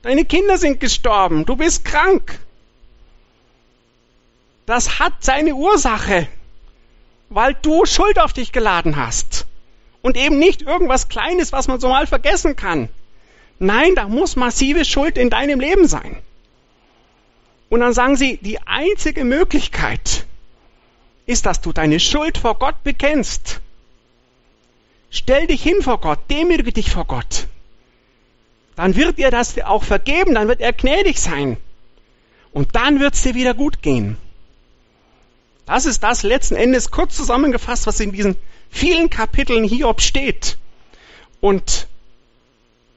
Deine 0.03 0.25
Kinder 0.25 0.59
sind 0.59 0.81
gestorben. 0.81 1.45
Du 1.45 1.57
bist 1.57 1.85
krank. 1.85 2.39
Das 4.67 4.99
hat 4.99 5.13
seine 5.21 5.55
Ursache, 5.55 6.29
weil 7.29 7.55
du 7.55 7.85
Schuld 7.85 8.19
auf 8.19 8.33
dich 8.33 8.53
geladen 8.53 8.97
hast. 8.97 9.47
Und 10.03 10.17
eben 10.17 10.39
nicht 10.39 10.63
irgendwas 10.63 11.09
Kleines, 11.09 11.53
was 11.53 11.69
man 11.69 11.81
so 11.81 11.89
mal 11.89 12.07
vergessen 12.07 12.57
kann. 12.57 12.89
Nein, 13.59 13.95
da 13.95 14.09
muss 14.09 14.37
massive 14.37 14.85
Schuld 14.85 15.17
in 15.17 15.31
deinem 15.31 15.61
Leben 15.61 15.87
sein. 15.87 16.19
Und 17.75 17.81
dann 17.81 17.93
sagen 17.93 18.15
sie, 18.15 18.37
die 18.37 18.61
einzige 18.61 19.25
Möglichkeit 19.25 20.27
ist, 21.27 21.45
dass 21.45 21.61
du 21.61 21.73
deine 21.73 21.99
Schuld 21.99 22.39
vor 22.39 22.57
Gott 22.57 22.85
bekennst. 22.85 23.61
Stell 25.11 25.49
dich 25.49 25.61
hin 25.65 25.83
vor 25.83 25.99
Gott, 25.99 26.21
demütige 26.31 26.71
dich 26.71 26.93
vor 26.93 27.05
Gott. 27.05 27.49
Dann 28.77 28.95
wird 28.95 29.19
dir 29.19 29.33
das 29.33 29.59
auch 29.59 29.83
vergeben, 29.83 30.37
dann 30.37 30.47
wird 30.47 30.61
er 30.61 30.73
gnädig 30.73 31.19
sein. 31.19 31.57
Und 32.53 32.77
dann 32.77 33.01
wird 33.01 33.15
es 33.15 33.23
dir 33.23 33.35
wieder 33.35 33.55
gut 33.55 33.83
gehen. 33.83 34.19
Das 35.67 35.85
ist 35.85 36.05
das 36.05 36.23
letzten 36.23 36.55
Endes 36.55 36.93
kurz 36.93 37.17
zusammengefasst, 37.17 37.89
was 37.89 37.99
in 37.99 38.13
diesen 38.13 38.37
vielen 38.71 39.11
Kapiteln 39.11 39.65
Hiob 39.65 40.01
steht. 40.01 40.59
Und 41.41 41.89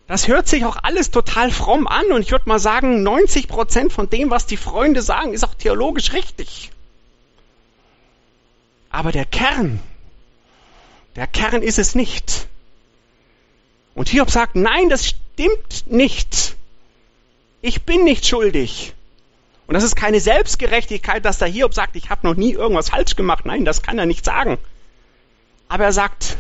das 0.08 0.28
hört 0.28 0.48
sich 0.48 0.64
auch 0.66 0.78
alles 0.82 1.12
total 1.12 1.52
fromm 1.52 1.86
an 1.86 2.12
und 2.14 2.22
ich 2.22 2.32
würde 2.32 2.48
mal 2.48 2.60
sagen, 2.60 3.04
90 3.04 3.48
Prozent 3.48 3.92
von 3.92 4.10
dem, 4.10 4.30
was 4.30 4.46
die 4.46 4.58
Freunde 4.58 5.02
sagen, 5.02 5.34
ist 5.34 5.44
auch 5.44 5.54
theologisch 5.54 6.14
richtig. 6.14 6.72
Aber 8.90 9.12
der 9.12 9.26
Kern, 9.26 9.82
der 11.18 11.28
Kern 11.28 11.62
ist 11.62 11.78
es 11.78 11.94
nicht. 11.94 12.48
Und 13.96 14.10
Hiob 14.10 14.32
sagt, 14.32 14.56
nein, 14.56 14.90
das 14.90 15.08
stimmt 15.08 15.86
nicht. 15.88 16.56
Ich 17.62 17.84
bin 17.84 18.06
nicht 18.06 18.26
schuldig. 18.26 18.94
Und 19.66 19.74
das 19.74 19.84
ist 19.84 19.96
keine 19.98 20.22
Selbstgerechtigkeit, 20.22 21.26
dass 21.26 21.40
der 21.40 21.50
Hiob 21.50 21.74
sagt, 21.74 21.98
ich 21.98 22.10
habe 22.10 22.26
noch 22.26 22.36
nie 22.36 22.54
irgendwas 22.54 22.90
falsch 22.90 23.18
gemacht. 23.18 23.46
Nein, 23.46 23.66
das 23.66 23.82
kann 23.82 24.00
er 24.00 24.06
nicht 24.06 24.24
sagen. 24.24 24.58
Aber 25.68 25.84
er 25.84 25.92
sagt, 25.92 26.38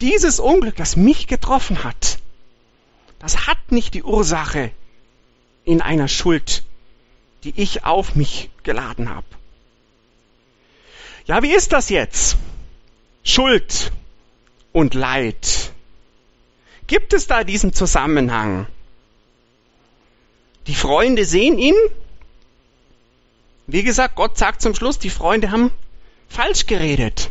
dieses 0.00 0.40
Unglück, 0.40 0.76
das 0.76 0.96
mich 0.96 1.26
getroffen 1.26 1.84
hat, 1.84 2.17
das 3.18 3.46
hat 3.46 3.72
nicht 3.72 3.94
die 3.94 4.02
Ursache 4.02 4.70
in 5.64 5.82
einer 5.82 6.08
Schuld, 6.08 6.64
die 7.44 7.52
ich 7.56 7.84
auf 7.84 8.14
mich 8.14 8.50
geladen 8.62 9.08
habe. 9.08 9.26
Ja, 11.26 11.42
wie 11.42 11.54
ist 11.54 11.72
das 11.72 11.90
jetzt? 11.90 12.36
Schuld 13.22 13.92
und 14.72 14.94
Leid. 14.94 15.72
Gibt 16.86 17.12
es 17.12 17.26
da 17.26 17.44
diesen 17.44 17.74
Zusammenhang? 17.74 18.66
Die 20.66 20.74
Freunde 20.74 21.24
sehen 21.24 21.58
ihn. 21.58 21.74
Wie 23.66 23.82
gesagt, 23.82 24.14
Gott 24.14 24.38
sagt 24.38 24.62
zum 24.62 24.74
Schluss, 24.74 24.98
die 24.98 25.10
Freunde 25.10 25.50
haben 25.50 25.70
falsch 26.28 26.66
geredet. 26.66 27.30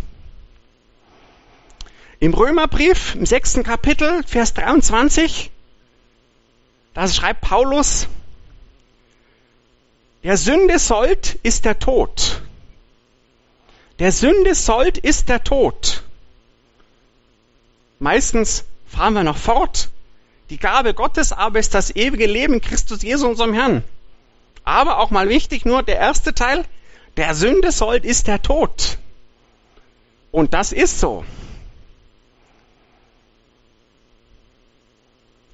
Im 2.20 2.34
Römerbrief, 2.34 3.16
im 3.16 3.26
sechsten 3.26 3.64
Kapitel, 3.64 4.24
Vers 4.24 4.54
23, 4.54 5.52
da 6.98 7.08
schreibt 7.08 7.42
Paulus, 7.42 8.08
der 10.24 10.36
Sünde 10.36 10.80
sollt 10.80 11.36
ist 11.44 11.66
der 11.66 11.78
Tod. 11.78 12.42
Der 14.00 14.12
Sünde 14.12 14.56
sollt 14.56 14.98
ist 14.98 15.30
der 15.30 15.44
Tod. 15.44 16.02
Meistens 18.00 18.66
fahren 18.88 19.14
wir 19.14 19.24
noch 19.24 19.38
fort. 19.38 19.90
Die 20.50 20.58
Gabe 20.58 20.96
Gottes 20.96 21.34
aber 21.34 21.60
ist 21.60 21.76
das 21.76 21.96
ewige 21.96 22.26
Leben 22.26 22.62
Christus 22.62 23.04
Jesus, 23.04 23.30
unserem 23.30 23.54
Herrn. 23.54 23.84
Aber 24.64 24.98
auch 24.98 25.12
mal 25.12 25.30
wichtig, 25.30 25.66
nur 25.66 25.84
der 25.84 25.98
erste 25.98 26.34
Teil, 26.34 26.66
der 27.16 27.36
Sünde 27.36 27.72
sollt 27.72 28.06
ist 28.06 28.26
der 28.26 28.42
Tod. 28.42 28.98
Und 30.32 30.56
das 30.56 30.72
ist 30.72 31.00
so. 31.00 31.24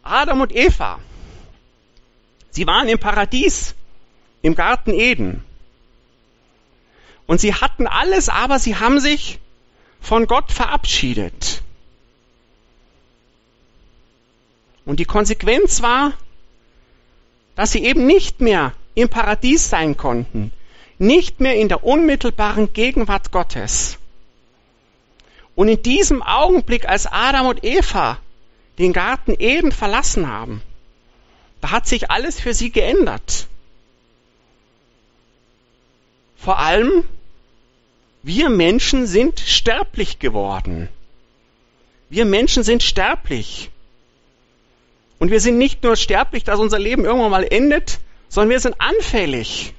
Adam 0.04 0.40
und 0.40 0.56
Eva, 0.56 1.00
sie 2.54 2.66
waren 2.68 2.88
im 2.88 3.00
Paradies, 3.00 3.76
im 4.42 4.56
Garten 4.56 4.92
Eden. 4.92 5.44
Und 7.26 7.42
sie 7.42 7.54
hatten 7.54 7.88
alles, 7.88 8.30
aber 8.30 8.60
sie 8.60 8.76
haben 8.76 9.00
sich 9.00 9.40
von 10.00 10.28
Gott 10.28 10.52
verabschiedet. 10.52 11.64
Und 14.86 15.00
die 15.00 15.06
Konsequenz 15.06 15.82
war, 15.82 16.14
dass 17.56 17.72
sie 17.72 17.84
eben 17.84 18.06
nicht 18.06 18.42
mehr 18.42 18.74
im 18.96 19.10
Paradies 19.10 19.70
sein 19.70 19.98
konnten, 19.98 20.52
nicht 21.00 21.40
mehr 21.40 21.56
in 21.56 21.70
der 21.70 21.84
unmittelbaren 21.84 22.74
Gegenwart 22.74 23.32
Gottes. 23.32 23.98
Und 25.56 25.70
in 25.70 25.82
diesem 25.82 26.22
Augenblick, 26.22 26.88
als 26.88 27.08
Adam 27.08 27.48
und 27.48 27.64
Eva 27.64 28.20
den 28.78 28.94
Garten 28.94 29.36
Eden 29.38 29.72
verlassen 29.72 30.28
haben, 30.28 30.62
da 31.64 31.72
hat 31.72 31.88
sich 31.88 32.12
alles 32.12 32.42
für 32.42 32.54
sie 32.54 32.72
geändert. 32.72 33.48
Vor 36.36 36.60
allem, 36.60 37.06
wir 38.22 38.50
Menschen 38.50 39.08
sind 39.08 39.40
sterblich 39.40 40.20
geworden. 40.20 40.90
Wir 42.10 42.26
Menschen 42.26 42.64
sind 42.64 42.84
sterblich. 42.84 43.72
Und 45.20 45.32
wir 45.32 45.40
sind 45.40 45.58
nicht 45.58 45.84
nur 45.84 45.96
sterblich, 45.96 46.44
dass 46.44 46.60
unser 46.60 46.80
Leben 46.80 47.06
irgendwann 47.06 47.32
mal 47.32 47.48
endet, 47.50 48.00
sondern 48.28 48.50
wir 48.50 48.60
sind 48.60 48.82
anfällig 48.82 49.74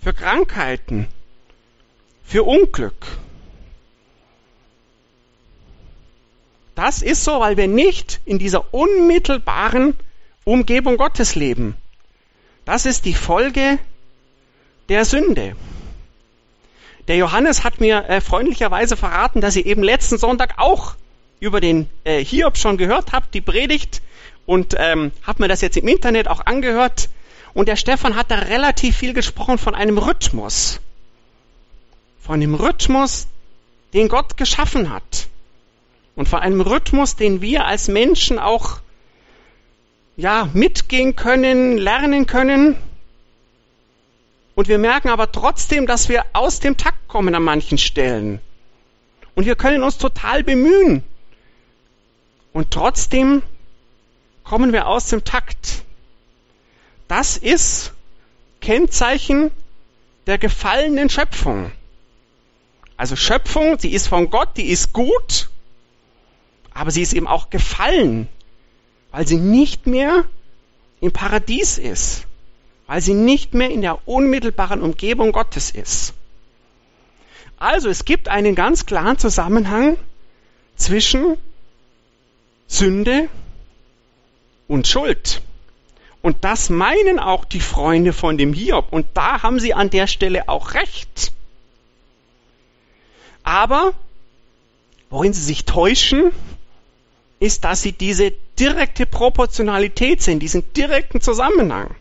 für 0.00 0.14
Krankheiten, 0.14 1.08
für 2.22 2.44
Unglück. 2.44 3.08
Das 6.76 7.02
ist 7.02 7.24
so, 7.24 7.40
weil 7.40 7.56
wir 7.56 7.66
nicht 7.66 8.20
in 8.24 8.38
dieser 8.38 8.72
unmittelbaren 8.72 9.96
Umgebung 10.44 10.96
Gottes 10.96 11.34
leben. 11.34 11.76
Das 12.64 12.86
ist 12.86 13.04
die 13.04 13.14
Folge 13.14 13.78
der 14.88 15.04
Sünde. 15.04 15.56
Der 17.08 17.16
Johannes 17.16 17.64
hat 17.64 17.80
mir 17.80 18.08
äh, 18.08 18.20
freundlicherweise 18.20 18.96
verraten, 18.96 19.40
dass 19.40 19.56
ihr 19.56 19.66
eben 19.66 19.82
letzten 19.82 20.18
Sonntag 20.18 20.54
auch 20.58 20.94
über 21.40 21.60
den 21.60 21.88
äh, 22.04 22.24
Hiob 22.24 22.56
schon 22.56 22.76
gehört 22.76 23.12
habt, 23.12 23.34
die 23.34 23.40
Predigt, 23.40 24.02
und 24.46 24.74
ähm, 24.78 25.12
habe 25.22 25.42
mir 25.42 25.48
das 25.48 25.60
jetzt 25.60 25.76
im 25.76 25.88
Internet 25.88 26.28
auch 26.28 26.46
angehört. 26.46 27.08
Und 27.54 27.68
der 27.68 27.76
Stefan 27.76 28.16
hat 28.16 28.30
da 28.30 28.36
relativ 28.36 28.96
viel 28.96 29.14
gesprochen 29.14 29.58
von 29.58 29.74
einem 29.74 29.98
Rhythmus. 29.98 30.80
Von 32.20 32.40
dem 32.40 32.54
Rhythmus, 32.54 33.28
den 33.92 34.08
Gott 34.08 34.36
geschaffen 34.36 34.90
hat. 34.90 35.28
Und 36.14 36.28
von 36.28 36.40
einem 36.40 36.60
Rhythmus, 36.60 37.16
den 37.16 37.40
wir 37.40 37.66
als 37.66 37.88
Menschen 37.88 38.38
auch 38.38 38.81
ja, 40.22 40.48
mitgehen 40.54 41.16
können, 41.16 41.76
lernen 41.78 42.26
können 42.26 42.76
und 44.54 44.68
wir 44.68 44.78
merken 44.78 45.08
aber 45.08 45.32
trotzdem, 45.32 45.86
dass 45.86 46.08
wir 46.08 46.24
aus 46.32 46.60
dem 46.60 46.76
Takt 46.76 47.08
kommen 47.08 47.34
an 47.34 47.42
manchen 47.42 47.76
Stellen. 47.76 48.40
Und 49.34 49.46
wir 49.46 49.56
können 49.56 49.82
uns 49.82 49.98
total 49.98 50.44
bemühen. 50.44 51.02
Und 52.52 52.70
trotzdem 52.70 53.42
kommen 54.44 54.72
wir 54.72 54.86
aus 54.86 55.08
dem 55.08 55.24
Takt. 55.24 55.82
Das 57.08 57.36
ist 57.36 57.92
Kennzeichen 58.60 59.50
der 60.28 60.38
gefallenen 60.38 61.10
Schöpfung. 61.10 61.72
Also 62.96 63.16
Schöpfung, 63.16 63.78
sie 63.80 63.90
ist 63.90 64.06
von 64.06 64.30
Gott, 64.30 64.56
die 64.56 64.68
ist 64.68 64.92
gut, 64.92 65.50
aber 66.74 66.92
sie 66.92 67.02
ist 67.02 67.14
eben 67.14 67.26
auch 67.26 67.50
gefallen, 67.50 68.28
weil 69.12 69.26
sie 69.26 69.38
nicht 69.38 69.86
mehr 69.86 70.24
im 71.00 71.12
Paradies 71.12 71.78
ist 71.78 72.26
weil 72.92 73.00
sie 73.00 73.14
nicht 73.14 73.54
mehr 73.54 73.70
in 73.70 73.80
der 73.80 74.06
unmittelbaren 74.06 74.82
Umgebung 74.82 75.32
Gottes 75.32 75.70
ist. 75.70 76.12
Also 77.56 77.88
es 77.88 78.04
gibt 78.04 78.28
einen 78.28 78.54
ganz 78.54 78.84
klaren 78.84 79.16
Zusammenhang 79.16 79.96
zwischen 80.76 81.38
Sünde 82.66 83.30
und 84.68 84.86
Schuld. 84.86 85.40
Und 86.20 86.44
das 86.44 86.68
meinen 86.68 87.18
auch 87.18 87.46
die 87.46 87.60
Freunde 87.60 88.12
von 88.12 88.36
dem 88.36 88.52
Hiob. 88.52 88.92
Und 88.92 89.06
da 89.14 89.42
haben 89.42 89.58
sie 89.58 89.72
an 89.72 89.88
der 89.88 90.06
Stelle 90.06 90.50
auch 90.50 90.74
recht. 90.74 91.32
Aber 93.42 93.94
worin 95.08 95.32
sie 95.32 95.42
sich 95.42 95.64
täuschen, 95.64 96.30
ist, 97.40 97.64
dass 97.64 97.80
sie 97.80 97.92
diese 97.92 98.34
direkte 98.62 99.06
Proportionalität 99.06 100.22
sehen, 100.22 100.38
diesen 100.38 100.72
direkten 100.72 101.20
Zusammenhang. 101.20 101.96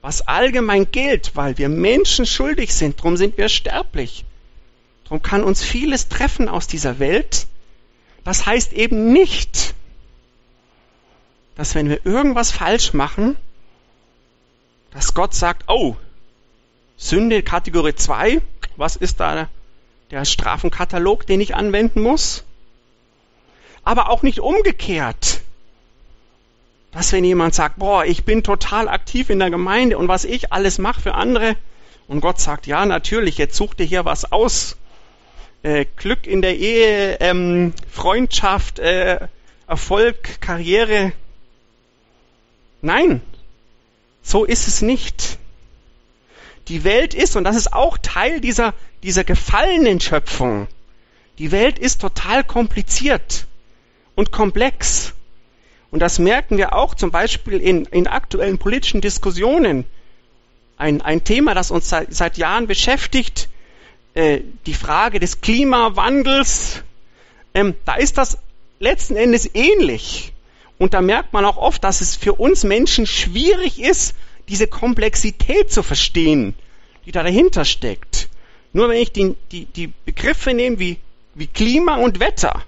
Was 0.00 0.26
allgemein 0.26 0.90
gilt, 0.90 1.36
weil 1.36 1.58
wir 1.58 1.68
Menschen 1.68 2.24
schuldig 2.24 2.74
sind, 2.74 2.98
darum 2.98 3.18
sind 3.18 3.36
wir 3.36 3.50
sterblich. 3.50 4.24
Darum 5.04 5.20
kann 5.20 5.44
uns 5.44 5.62
vieles 5.62 6.08
treffen 6.08 6.48
aus 6.48 6.68
dieser 6.68 6.98
Welt. 6.98 7.46
Das 8.24 8.46
heißt 8.46 8.72
eben 8.72 9.12
nicht, 9.12 9.74
dass 11.56 11.74
wenn 11.74 11.90
wir 11.90 12.06
irgendwas 12.06 12.50
falsch 12.50 12.94
machen, 12.94 13.36
dass 14.90 15.12
Gott 15.12 15.34
sagt, 15.34 15.64
oh, 15.68 15.96
Sünde 16.96 17.42
Kategorie 17.42 17.94
2, 17.94 18.40
was 18.76 18.96
ist 18.96 19.20
da 19.20 19.50
der 20.10 20.24
Strafenkatalog, 20.24 21.26
den 21.26 21.42
ich 21.42 21.54
anwenden 21.54 22.00
muss? 22.00 22.44
Aber 23.84 24.10
auch 24.10 24.22
nicht 24.22 24.40
umgekehrt. 24.40 25.42
Dass 26.92 27.12
wenn 27.12 27.24
jemand 27.24 27.54
sagt, 27.54 27.78
boah, 27.78 28.04
ich 28.04 28.24
bin 28.24 28.42
total 28.42 28.88
aktiv 28.88 29.28
in 29.30 29.38
der 29.38 29.50
Gemeinde 29.50 29.98
und 29.98 30.08
was 30.08 30.24
ich 30.24 30.52
alles 30.52 30.78
mache 30.78 31.00
für 31.00 31.14
andere, 31.14 31.56
und 32.06 32.20
Gott 32.20 32.40
sagt, 32.40 32.66
ja, 32.66 32.84
natürlich, 32.84 33.38
jetzt 33.38 33.56
such 33.56 33.74
dir 33.74 33.84
hier 33.84 34.04
was 34.04 34.30
aus. 34.30 34.76
Äh, 35.62 35.86
Glück 35.96 36.26
in 36.26 36.42
der 36.42 36.56
Ehe, 36.56 37.16
ähm, 37.20 37.72
Freundschaft, 37.90 38.78
äh, 38.78 39.26
Erfolg, 39.66 40.40
Karriere. 40.40 41.12
Nein, 42.82 43.22
so 44.22 44.44
ist 44.44 44.68
es 44.68 44.82
nicht. 44.82 45.38
Die 46.68 46.84
Welt 46.84 47.14
ist, 47.14 47.36
und 47.36 47.44
das 47.44 47.56
ist 47.56 47.72
auch 47.72 47.96
Teil 47.98 48.40
dieser, 48.40 48.74
dieser 49.02 49.24
gefallenen 49.24 50.00
Schöpfung, 50.00 50.68
die 51.38 51.50
Welt 51.50 51.78
ist 51.78 52.02
total 52.02 52.44
kompliziert 52.44 53.46
und 54.14 54.32
komplex. 54.32 55.12
Und 55.90 56.00
das 56.00 56.18
merken 56.18 56.58
wir 56.58 56.74
auch 56.74 56.94
zum 56.94 57.10
Beispiel 57.10 57.60
in, 57.60 57.84
in 57.86 58.06
aktuellen 58.06 58.58
politischen 58.58 59.00
Diskussionen. 59.00 59.84
Ein, 60.76 61.02
ein 61.02 61.22
Thema, 61.22 61.54
das 61.54 61.70
uns 61.70 61.88
seit, 61.88 62.12
seit 62.12 62.36
Jahren 62.36 62.66
beschäftigt, 62.66 63.48
äh, 64.14 64.40
die 64.66 64.74
Frage 64.74 65.20
des 65.20 65.40
Klimawandels, 65.40 66.82
ähm, 67.54 67.74
da 67.84 67.94
ist 67.94 68.18
das 68.18 68.38
letzten 68.80 69.16
Endes 69.16 69.48
ähnlich. 69.54 70.32
Und 70.78 70.94
da 70.94 71.00
merkt 71.00 71.32
man 71.32 71.44
auch 71.44 71.56
oft, 71.56 71.84
dass 71.84 72.00
es 72.00 72.16
für 72.16 72.34
uns 72.34 72.64
Menschen 72.64 73.06
schwierig 73.06 73.80
ist, 73.80 74.16
diese 74.48 74.66
Komplexität 74.66 75.72
zu 75.72 75.82
verstehen, 75.82 76.54
die 77.06 77.12
da 77.12 77.22
dahinter 77.22 77.64
steckt. 77.64 78.28
Nur 78.72 78.88
wenn 78.88 79.00
ich 79.00 79.12
die, 79.12 79.36
die, 79.52 79.66
die 79.66 79.92
Begriffe 80.04 80.52
nehme 80.52 80.80
wie, 80.80 80.98
wie 81.34 81.46
Klima 81.46 81.96
und 81.96 82.18
Wetter, 82.18 82.64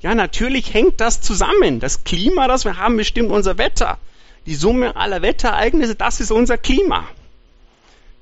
ja, 0.00 0.14
natürlich 0.14 0.74
hängt 0.74 1.00
das 1.00 1.20
zusammen. 1.20 1.80
Das 1.80 2.04
Klima, 2.04 2.48
das 2.48 2.64
wir 2.64 2.76
haben, 2.76 2.96
bestimmt 2.96 3.30
unser 3.30 3.58
Wetter. 3.58 3.98
Die 4.46 4.54
Summe 4.54 4.96
aller 4.96 5.22
Wetterereignisse, 5.22 5.94
das 5.94 6.20
ist 6.20 6.30
unser 6.30 6.58
Klima. 6.58 7.04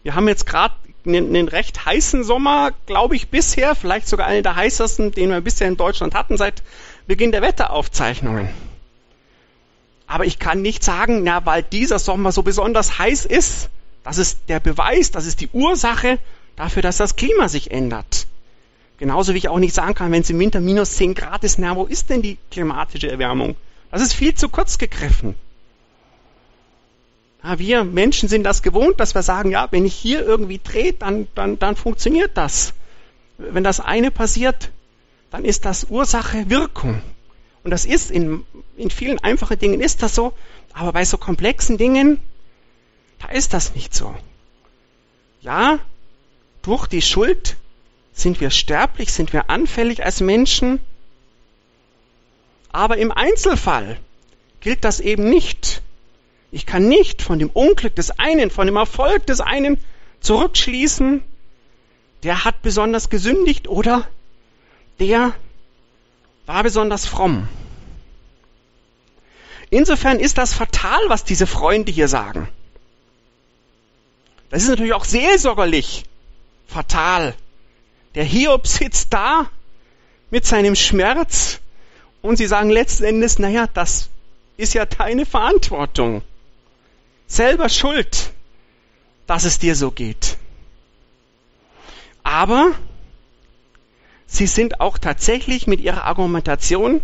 Wir 0.02 0.14
haben 0.14 0.28
jetzt 0.28 0.46
gerade 0.46 0.74
einen, 1.06 1.48
recht 1.48 1.84
heißen 1.84 2.24
Sommer, 2.24 2.72
glaube 2.86 3.16
ich, 3.16 3.28
bisher, 3.28 3.74
vielleicht 3.74 4.08
sogar 4.08 4.26
einen 4.26 4.42
der 4.42 4.56
heißesten, 4.56 5.12
den 5.12 5.30
wir 5.30 5.40
bisher 5.40 5.68
in 5.68 5.76
Deutschland 5.76 6.14
hatten 6.14 6.36
seit 6.36 6.62
Beginn 7.06 7.32
der 7.32 7.42
Wetteraufzeichnungen. 7.42 8.48
Aber 10.06 10.24
ich 10.24 10.38
kann 10.38 10.62
nicht 10.62 10.82
sagen, 10.84 11.22
na, 11.24 11.44
weil 11.44 11.62
dieser 11.62 11.98
Sommer 11.98 12.32
so 12.32 12.42
besonders 12.42 12.98
heiß 12.98 13.24
ist, 13.26 13.68
das 14.02 14.18
ist 14.18 14.40
der 14.48 14.60
Beweis, 14.60 15.10
das 15.10 15.26
ist 15.26 15.40
die 15.40 15.48
Ursache 15.52 16.18
dafür, 16.56 16.82
dass 16.82 16.98
das 16.98 17.16
Klima 17.16 17.48
sich 17.48 17.70
ändert. 17.70 18.26
Genauso 18.98 19.34
wie 19.34 19.38
ich 19.38 19.48
auch 19.48 19.58
nicht 19.58 19.74
sagen 19.74 19.94
kann, 19.94 20.12
wenn 20.12 20.22
es 20.22 20.30
im 20.30 20.38
Winter 20.38 20.60
minus 20.60 20.96
10 20.96 21.14
Grad 21.14 21.42
ist, 21.44 21.58
na, 21.58 21.74
wo 21.74 21.84
ist 21.84 22.10
denn 22.10 22.22
die 22.22 22.38
klimatische 22.50 23.10
Erwärmung? 23.10 23.56
Das 23.90 24.02
ist 24.02 24.12
viel 24.12 24.34
zu 24.34 24.48
kurz 24.48 24.78
gegriffen. 24.78 25.34
Ja, 27.42 27.58
wir 27.58 27.84
Menschen 27.84 28.28
sind 28.28 28.44
das 28.44 28.62
gewohnt, 28.62 29.00
dass 29.00 29.14
wir 29.14 29.22
sagen, 29.22 29.50
ja, 29.50 29.68
wenn 29.70 29.84
ich 29.84 29.94
hier 29.94 30.24
irgendwie 30.24 30.60
drehe, 30.62 30.92
dann, 30.92 31.28
dann, 31.34 31.58
dann 31.58 31.76
funktioniert 31.76 32.36
das. 32.36 32.72
Wenn 33.36 33.64
das 33.64 33.80
eine 33.80 34.10
passiert, 34.10 34.70
dann 35.30 35.44
ist 35.44 35.64
das 35.64 35.84
Ursache 35.84 36.48
Wirkung. 36.48 37.02
Und 37.64 37.70
das 37.70 37.84
ist 37.84 38.10
in, 38.10 38.44
in 38.76 38.90
vielen 38.90 39.18
einfachen 39.18 39.58
Dingen 39.58 39.80
ist 39.80 40.02
das 40.02 40.14
so, 40.14 40.32
aber 40.72 40.92
bei 40.92 41.04
so 41.04 41.18
komplexen 41.18 41.78
Dingen, 41.78 42.18
da 43.18 43.28
ist 43.28 43.52
das 43.52 43.74
nicht 43.74 43.94
so. 43.94 44.14
Ja, 45.40 45.78
durch 46.62 46.86
die 46.86 47.02
Schuld 47.02 47.56
sind 48.14 48.40
wir 48.40 48.50
sterblich? 48.50 49.12
Sind 49.12 49.32
wir 49.32 49.50
anfällig 49.50 50.04
als 50.04 50.20
Menschen? 50.20 50.80
Aber 52.72 52.96
im 52.96 53.12
Einzelfall 53.12 53.98
gilt 54.60 54.84
das 54.84 55.00
eben 55.00 55.28
nicht. 55.28 55.82
Ich 56.50 56.66
kann 56.66 56.88
nicht 56.88 57.20
von 57.20 57.38
dem 57.38 57.50
Unglück 57.50 57.94
des 57.96 58.12
einen, 58.18 58.50
von 58.50 58.66
dem 58.66 58.76
Erfolg 58.76 59.26
des 59.26 59.40
einen 59.40 59.78
zurückschließen, 60.20 61.22
der 62.22 62.44
hat 62.44 62.62
besonders 62.62 63.10
gesündigt 63.10 63.68
oder 63.68 64.08
der 64.98 65.34
war 66.46 66.62
besonders 66.62 67.06
fromm. 67.06 67.48
Insofern 69.70 70.20
ist 70.20 70.38
das 70.38 70.54
fatal, 70.54 71.00
was 71.08 71.24
diese 71.24 71.46
Freunde 71.46 71.92
hier 71.92 72.08
sagen. 72.08 72.48
Das 74.50 74.62
ist 74.62 74.68
natürlich 74.68 74.94
auch 74.94 75.04
seelsorgerlich 75.04 76.04
fatal. 76.66 77.34
Der 78.14 78.24
Hiob 78.24 78.66
sitzt 78.66 79.12
da 79.12 79.50
mit 80.30 80.46
seinem 80.46 80.76
Schmerz 80.76 81.60
und 82.22 82.36
sie 82.36 82.46
sagen 82.46 82.70
letzten 82.70 83.04
Endes, 83.04 83.38
naja, 83.38 83.66
das 83.72 84.08
ist 84.56 84.74
ja 84.74 84.86
deine 84.86 85.26
Verantwortung. 85.26 86.22
Selber 87.26 87.68
schuld, 87.68 88.32
dass 89.26 89.44
es 89.44 89.58
dir 89.58 89.74
so 89.74 89.90
geht. 89.90 90.36
Aber 92.22 92.72
sie 94.26 94.46
sind 94.46 94.80
auch 94.80 94.98
tatsächlich 94.98 95.66
mit 95.66 95.80
ihrer 95.80 96.04
Argumentation 96.04 97.00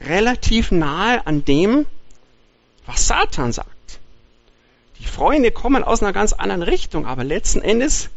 relativ 0.00 0.70
nahe 0.70 1.26
an 1.26 1.44
dem, 1.44 1.86
was 2.86 3.08
Satan 3.08 3.52
sagt. 3.52 4.00
Die 5.00 5.06
Freunde 5.06 5.50
kommen 5.50 5.82
aus 5.82 6.02
einer 6.02 6.12
ganz 6.12 6.32
anderen 6.32 6.62
Richtung, 6.62 7.06
aber 7.06 7.24
letzten 7.24 7.60
Endes 7.60 8.10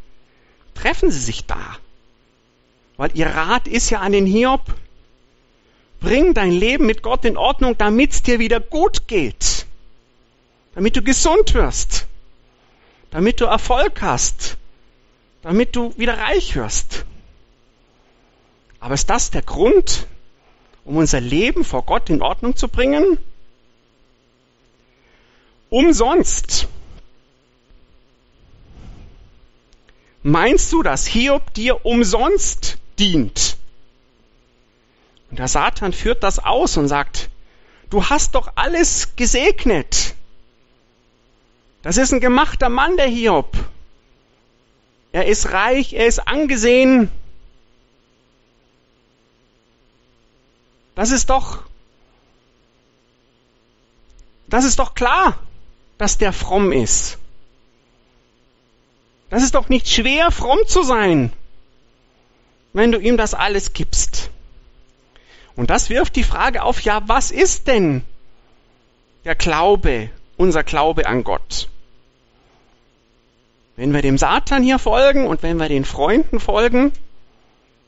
treffen 0.76 1.12
sie 1.12 1.20
sich 1.20 1.46
da. 1.46 1.78
Weil 3.00 3.12
ihr 3.14 3.28
Rat 3.28 3.66
ist 3.66 3.92
ja 3.92 4.02
an 4.02 4.12
den 4.12 4.26
Hiob, 4.26 4.76
bring 6.02 6.34
dein 6.34 6.52
Leben 6.52 6.86
mit 6.86 7.02
Gott 7.02 7.24
in 7.24 7.38
Ordnung, 7.38 7.78
damit 7.78 8.12
es 8.12 8.24
dir 8.24 8.40
wieder 8.40 8.60
gut 8.60 9.08
geht. 9.08 9.66
Damit 10.76 10.98
du 10.98 11.02
gesund 11.02 11.54
wirst. 11.54 12.08
Damit 13.10 13.40
du 13.40 13.46
Erfolg 13.46 14.02
hast. 14.02 14.58
Damit 15.44 15.78
du 15.78 15.98
wieder 15.98 16.18
reich 16.18 16.58
wirst. 16.58 17.06
Aber 18.82 18.96
ist 18.96 19.10
das 19.10 19.32
der 19.32 19.44
Grund, 19.44 20.06
um 20.84 20.98
unser 20.98 21.22
Leben 21.22 21.64
vor 21.64 21.84
Gott 21.84 22.10
in 22.10 22.22
Ordnung 22.22 22.58
zu 22.58 22.68
bringen? 22.68 23.18
Umsonst. 25.70 26.68
Meinst 30.22 30.74
du, 30.74 30.84
dass 30.84 31.08
Hiob 31.08 31.54
dir 31.54 31.86
umsonst 31.86 32.78
dient. 33.00 33.58
Und 35.30 35.40
der 35.40 35.48
Satan 35.48 35.94
führt 35.94 36.24
das 36.24 36.40
aus 36.40 36.78
und 36.78 36.88
sagt, 36.88 37.30
du 37.90 38.06
hast 38.06 38.36
doch 38.36 38.52
alles 38.56 39.16
gesegnet. 39.16 40.16
Das 41.82 41.98
ist 41.98 42.12
ein 42.12 42.20
gemachter 42.20 42.70
Mann, 42.70 42.98
der 42.98 43.08
Hiob. 43.08 43.56
Er 45.12 45.26
ist 45.28 45.52
reich, 45.52 45.94
er 45.94 46.08
ist 46.08 46.28
angesehen. 46.28 47.10
Das 50.96 51.12
ist 51.12 51.30
doch, 51.30 51.64
das 54.48 54.66
ist 54.66 54.80
doch 54.80 54.94
klar, 54.94 55.40
dass 55.98 56.18
der 56.18 56.34
fromm 56.34 56.72
ist. 56.72 57.18
Das 59.30 59.44
ist 59.44 59.56
doch 59.56 59.70
nicht 59.70 59.88
schwer, 59.88 60.32
fromm 60.32 60.60
zu 60.68 60.84
sein 60.84 61.32
wenn 62.74 62.92
du 62.92 63.00
ihm 63.00 63.18
das 63.18 63.34
alles 63.34 63.74
gibst. 63.74 64.30
Und 65.56 65.70
das 65.70 65.90
wirft 65.90 66.16
die 66.16 66.24
Frage 66.24 66.64
auf, 66.64 66.82
ja, 66.82 67.02
was 67.08 67.32
ist 67.32 67.68
denn 67.68 68.04
der 69.26 69.36
Glaube, 69.36 70.10
unser 70.38 70.64
Glaube 70.64 71.06
an 71.08 71.24
Gott? 71.24 71.70
Wenn 73.76 73.94
wir 73.94 74.02
dem 74.02 74.18
Satan 74.18 74.64
hier 74.64 74.80
folgen 74.80 75.26
und 75.26 75.44
wenn 75.44 75.58
wir 75.58 75.70
den 75.70 75.86
Freunden 75.86 76.40
folgen 76.40 76.92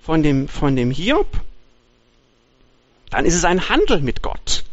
von 0.01 0.23
dem, 0.23 0.47
von 0.47 0.75
dem 0.75 0.91
Hiob, 0.91 1.27
dann 3.09 3.25
ist 3.25 3.35
es 3.35 3.45
ein 3.45 3.69
Handel 3.69 4.01
mit 4.01 4.21
Gott. 4.21 4.63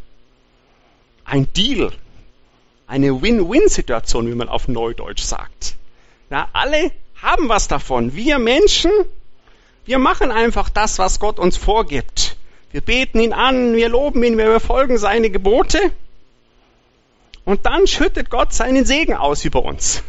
Ein 1.24 1.52
Deal. 1.52 1.92
eine 2.88 3.20
Win-Win-Situation, 3.20 4.28
wie 4.28 4.34
man 4.34 4.48
auf 4.48 4.66
Neudeutsch 4.66 5.22
sagt. 5.22 5.76
Ja, 6.30 6.48
alle 6.54 6.90
haben 7.20 7.48
was 7.48 7.68
davon. 7.68 8.14
Wir 8.14 8.38
Menschen, 8.38 8.90
wir 9.88 9.98
machen 9.98 10.30
einfach 10.30 10.68
das, 10.68 10.98
was 10.98 11.18
Gott 11.18 11.38
uns 11.38 11.56
vorgibt. 11.56 12.36
Wir 12.72 12.82
beten 12.82 13.20
ihn 13.20 13.32
an, 13.32 13.74
wir 13.74 13.88
loben 13.88 14.22
ihn, 14.22 14.36
wir 14.36 14.52
befolgen 14.52 14.98
seine 14.98 15.30
Gebote. 15.30 15.80
Und 17.46 17.64
dann 17.64 17.86
schüttet 17.86 18.28
Gott 18.28 18.52
seinen 18.52 18.84
Segen 18.84 19.14
aus 19.14 19.46
über 19.46 19.64
uns. 19.64 20.02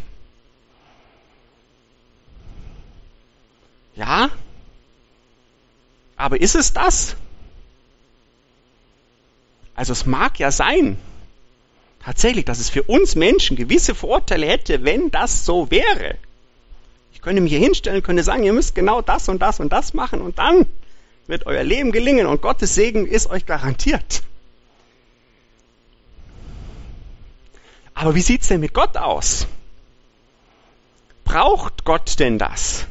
Ja, 3.96 4.30
aber 6.18 6.42
ist 6.42 6.56
es 6.56 6.74
das? 6.74 7.16
Also 9.76 9.94
es 9.94 10.06
mag 10.06 10.40
ja 10.40 10.52
sein, 10.52 10.98
tatsächlich, 12.04 12.44
dass 12.44 12.60
es 12.60 12.70
für 12.70 12.84
uns 12.84 13.16
Menschen 13.16 13.56
gewisse 13.56 13.96
Vorteile 13.96 14.46
hätte, 14.46 14.84
wenn 14.84 15.10
das 15.10 15.46
so 15.46 15.72
wäre. 15.72 16.18
Ich 17.20 17.24
könnte 17.24 17.42
mich 17.42 17.52
hier 17.52 17.60
hinstellen, 17.60 18.02
könnte 18.02 18.24
sagen, 18.24 18.46
ihr 18.46 18.54
müsst 18.54 18.76
genau 18.76 19.02
das 19.02 19.28
und 19.28 19.40
das 19.40 19.60
und 19.60 19.74
das 19.74 19.94
machen 19.94 20.22
und 20.22 20.40
dann 20.40 20.66
wird 21.28 21.48
euer 21.48 21.66
Leben 21.66 21.92
gelingen 21.92 22.26
und 22.26 22.42
Gottes 22.42 22.76
Segen 22.76 23.06
ist 23.06 23.30
euch 23.30 23.46
garantiert. 23.46 24.24
Aber 27.94 28.16
wie 28.16 28.22
sieht's 28.22 28.48
denn 28.48 28.62
mit 28.62 28.74
Gott 28.74 28.96
aus? 28.96 29.48
Braucht 31.26 31.84
Gott 31.84 32.20
denn 32.20 32.40
das? 32.40 32.88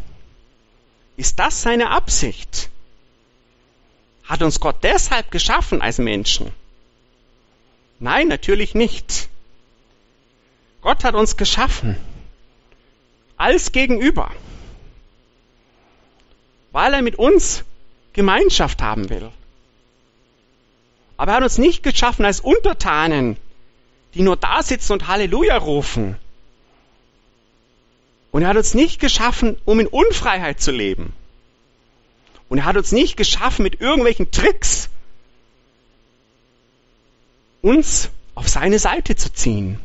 Ist 1.17 1.38
das 1.38 1.62
seine 1.62 1.88
Absicht? 1.88 2.69
Hat 4.25 4.43
uns 4.43 4.61
Gott 4.61 4.77
deshalb 4.83 5.31
geschaffen 5.31 5.81
als 5.81 5.97
Menschen? 5.97 6.53
Nein, 7.99 8.29
natürlich 8.29 8.75
nicht. 8.75 9.31
Gott 10.83 11.03
hat 11.03 11.14
uns 11.14 11.38
geschaffen 11.38 11.97
als 13.38 13.72
Gegenüber, 13.72 14.31
weil 16.72 16.92
er 16.92 17.03
mit 17.03 17.16
uns 17.16 17.64
Gemeinschaft 18.12 18.83
haben 18.83 19.09
will. 19.09 19.31
Aber 21.16 21.33
er 21.33 21.37
hat 21.37 21.44
uns 21.44 21.59
nicht 21.59 21.83
geschaffen 21.83 22.24
als 22.24 22.40
Untertanen, 22.40 23.37
die 24.14 24.22
nur 24.22 24.37
da 24.37 24.62
sitzen 24.62 24.92
und 24.92 25.09
Halleluja 25.09 25.57
rufen. 25.57 26.16
Und 28.31 28.42
er 28.42 28.48
hat 28.48 28.57
uns 28.57 28.74
nicht 28.74 29.01
geschaffen, 29.01 29.57
um 29.64 29.81
in 29.81 29.87
Unfreiheit 29.87 30.61
zu 30.61 30.70
leben. 30.70 31.12
Und 32.48 32.59
er 32.59 32.64
hat 32.64 32.77
uns 32.77 32.92
nicht 32.92 33.16
geschaffen 33.16 33.62
mit 33.62 33.81
irgendwelchen 33.81 34.31
Tricks, 34.31 34.88
uns 37.62 38.11
auf 38.35 38.48
seine 38.48 38.79
Seite 38.79 39.16
zu 39.16 39.33
ziehen, 39.33 39.81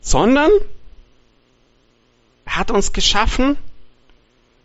sondern 0.00 0.50
er 2.52 2.58
hat 2.58 2.70
uns 2.70 2.92
geschaffen, 2.92 3.56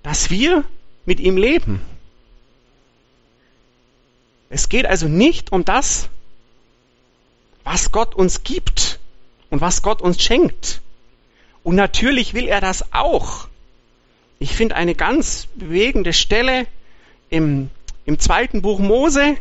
dass 0.04 0.30
wir 0.30 0.66
mit 1.06 1.22
ihm 1.22 1.38
leben. 1.38 1.82
Es 4.50 4.68
geht 4.68 4.86
also 4.86 5.08
nicht 5.08 5.54
um 5.54 5.64
das, 5.64 6.10
was 7.64 7.94
Gott 7.94 8.14
uns 8.14 8.44
gibt 8.44 9.00
und 9.50 9.62
was 9.62 9.84
Gott 9.84 10.02
uns 10.02 10.22
schenkt. 10.22 10.82
Und 11.64 11.76
natürlich 11.76 12.34
will 12.34 12.48
er 12.48 12.60
das 12.60 12.94
auch. 12.94 13.48
Ich 14.40 14.54
finde 14.54 14.76
eine 14.76 14.94
ganz 14.94 15.48
bewegende 15.56 16.12
Stelle 16.12 16.68
im, 17.30 17.70
im 18.06 18.20
zweiten 18.20 18.62
Buch 18.62 18.80
Mose, 18.80 19.38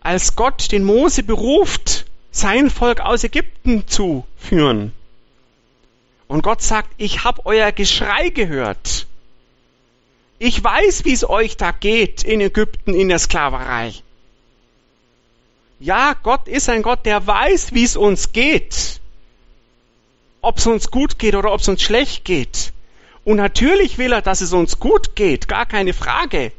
als 0.00 0.36
Gott 0.36 0.72
den 0.72 0.84
Mose 0.84 1.22
beruft, 1.22 2.06
sein 2.30 2.70
Volk 2.70 3.00
aus 3.00 3.24
Ägypten 3.24 3.86
zu 3.86 4.24
führen. 4.38 4.92
Und 6.32 6.40
Gott 6.40 6.62
sagt, 6.62 6.88
ich 6.96 7.24
habe 7.24 7.44
euer 7.44 7.72
Geschrei 7.72 8.30
gehört. 8.30 9.06
Ich 10.38 10.64
weiß, 10.64 11.04
wie 11.04 11.12
es 11.12 11.28
euch 11.28 11.58
da 11.58 11.72
geht 11.72 12.24
in 12.24 12.40
Ägypten 12.40 12.94
in 12.94 13.10
der 13.10 13.18
Sklaverei. 13.18 13.92
Ja, 15.78 16.14
Gott 16.22 16.48
ist 16.48 16.70
ein 16.70 16.80
Gott, 16.80 17.04
der 17.04 17.26
weiß, 17.26 17.74
wie 17.74 17.84
es 17.84 17.98
uns 17.98 18.32
geht. 18.32 18.98
Ob 20.40 20.56
es 20.56 20.66
uns 20.66 20.90
gut 20.90 21.18
geht 21.18 21.34
oder 21.34 21.52
ob 21.52 21.60
es 21.60 21.68
uns 21.68 21.82
schlecht 21.82 22.24
geht. 22.24 22.72
Und 23.24 23.36
natürlich 23.36 23.98
will 23.98 24.14
er, 24.14 24.22
dass 24.22 24.40
es 24.40 24.54
uns 24.54 24.80
gut 24.80 25.14
geht, 25.14 25.48
gar 25.48 25.66
keine 25.66 25.92
Frage. 25.92 26.50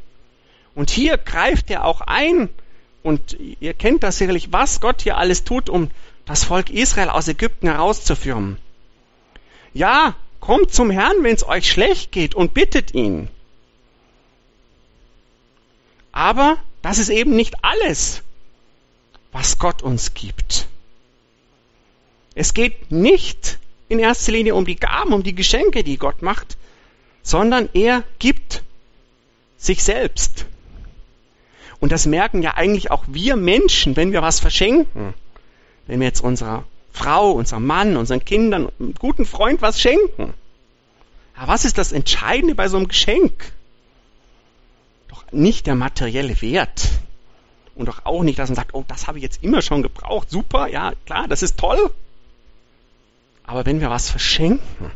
Und 0.76 0.90
hier 0.90 1.18
greift 1.18 1.68
er 1.72 1.84
auch 1.84 2.00
ein 2.00 2.48
und 3.02 3.36
ihr 3.58 3.74
kennt 3.74 4.04
das 4.04 4.18
sicherlich, 4.18 4.52
was 4.52 4.80
Gott 4.80 5.02
hier 5.02 5.16
alles 5.16 5.42
tut, 5.42 5.68
um 5.68 5.90
das 6.26 6.44
Volk 6.44 6.70
Israel 6.70 7.08
aus 7.08 7.26
Ägypten 7.26 7.66
herauszuführen. 7.66 8.58
Ja, 9.74 10.14
kommt 10.40 10.72
zum 10.72 10.90
Herrn, 10.90 11.22
wenn 11.22 11.34
es 11.34 11.46
euch 11.46 11.70
schlecht 11.70 12.12
geht 12.12 12.34
und 12.34 12.54
bittet 12.54 12.94
ihn. 12.94 13.28
Aber 16.12 16.58
das 16.80 16.98
ist 16.98 17.08
eben 17.08 17.34
nicht 17.34 17.64
alles, 17.64 18.22
was 19.32 19.58
Gott 19.58 19.82
uns 19.82 20.14
gibt. 20.14 20.68
Es 22.36 22.54
geht 22.54 22.92
nicht 22.92 23.58
in 23.88 23.98
erster 23.98 24.32
Linie 24.32 24.54
um 24.54 24.64
die 24.64 24.76
Gaben, 24.76 25.12
um 25.12 25.22
die 25.22 25.34
Geschenke, 25.34 25.82
die 25.82 25.98
Gott 25.98 26.22
macht, 26.22 26.56
sondern 27.22 27.68
er 27.74 28.04
gibt 28.18 28.62
sich 29.56 29.82
selbst. 29.82 30.46
Und 31.80 31.90
das 31.90 32.06
merken 32.06 32.42
ja 32.42 32.54
eigentlich 32.54 32.90
auch 32.90 33.04
wir 33.08 33.36
Menschen, 33.36 33.96
wenn 33.96 34.12
wir 34.12 34.22
was 34.22 34.40
verschenken. 34.40 35.14
Wenn 35.86 36.00
wir 36.00 36.06
jetzt 36.06 36.22
unserer 36.22 36.64
Frau, 36.94 37.32
unserem 37.32 37.66
Mann, 37.66 37.96
unseren 37.96 38.24
Kindern, 38.24 38.70
einem 38.78 38.94
guten 38.94 39.26
Freund 39.26 39.60
was 39.60 39.80
schenken. 39.80 40.32
Ja, 41.36 41.48
was 41.48 41.64
ist 41.64 41.76
das 41.76 41.90
Entscheidende 41.90 42.54
bei 42.54 42.68
so 42.68 42.76
einem 42.76 42.86
Geschenk? 42.86 43.52
Doch 45.08 45.24
nicht 45.32 45.66
der 45.66 45.74
materielle 45.74 46.40
Wert. 46.40 46.88
Und 47.74 47.86
doch 47.86 48.06
auch 48.06 48.22
nicht, 48.22 48.38
dass 48.38 48.48
man 48.48 48.54
sagt, 48.54 48.74
oh, 48.74 48.84
das 48.86 49.08
habe 49.08 49.18
ich 49.18 49.24
jetzt 49.24 49.42
immer 49.42 49.60
schon 49.60 49.82
gebraucht. 49.82 50.30
Super, 50.30 50.68
ja, 50.68 50.92
klar, 51.04 51.26
das 51.26 51.42
ist 51.42 51.58
toll. 51.58 51.90
Aber 53.42 53.66
wenn 53.66 53.80
wir 53.80 53.90
was 53.90 54.08
verschenken, 54.08 54.92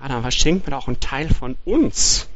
ja, 0.00 0.08
dann 0.08 0.22
verschenken 0.22 0.66
wir 0.66 0.76
auch 0.76 0.88
einen 0.88 0.98
Teil 0.98 1.32
von 1.32 1.56
uns. 1.64 2.26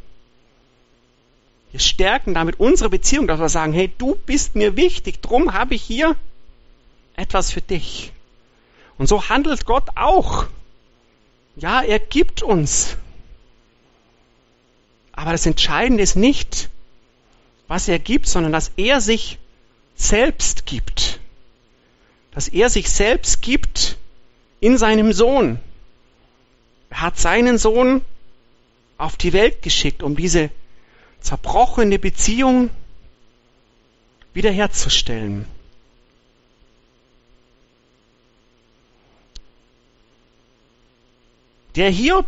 Wir 1.72 1.80
stärken 1.80 2.34
damit 2.34 2.60
unsere 2.60 2.88
Beziehung, 2.88 3.26
dass 3.26 3.40
wir 3.40 3.48
sagen, 3.48 3.72
hey, 3.72 3.92
du 3.98 4.14
bist 4.14 4.54
mir 4.54 4.76
wichtig, 4.76 5.20
drum 5.20 5.52
habe 5.52 5.74
ich 5.74 5.82
hier 5.82 6.14
etwas 7.16 7.50
für 7.50 7.62
dich. 7.62 8.12
Und 8.98 9.08
so 9.08 9.28
handelt 9.28 9.64
Gott 9.66 9.88
auch. 9.96 10.46
Ja, 11.56 11.82
er 11.82 11.98
gibt 11.98 12.42
uns. 12.42 12.96
Aber 15.12 15.32
das 15.32 15.46
Entscheidende 15.46 16.02
ist 16.02 16.16
nicht, 16.16 16.68
was 17.68 17.88
er 17.88 17.98
gibt, 17.98 18.28
sondern 18.28 18.52
dass 18.52 18.72
er 18.76 19.00
sich 19.00 19.38
selbst 19.96 20.66
gibt. 20.66 21.20
Dass 22.32 22.48
er 22.48 22.68
sich 22.68 22.90
selbst 22.90 23.40
gibt 23.40 23.96
in 24.60 24.76
seinem 24.76 25.12
Sohn. 25.12 25.58
Er 26.90 27.00
hat 27.00 27.18
seinen 27.18 27.58
Sohn 27.58 28.02
auf 28.98 29.16
die 29.16 29.32
Welt 29.32 29.62
geschickt, 29.62 30.02
um 30.02 30.16
diese 30.16 30.50
zerbrochene 31.20 31.98
Beziehung 31.98 32.70
wiederherzustellen. 34.34 35.46
Der 41.76 41.90
Hiob, 41.90 42.26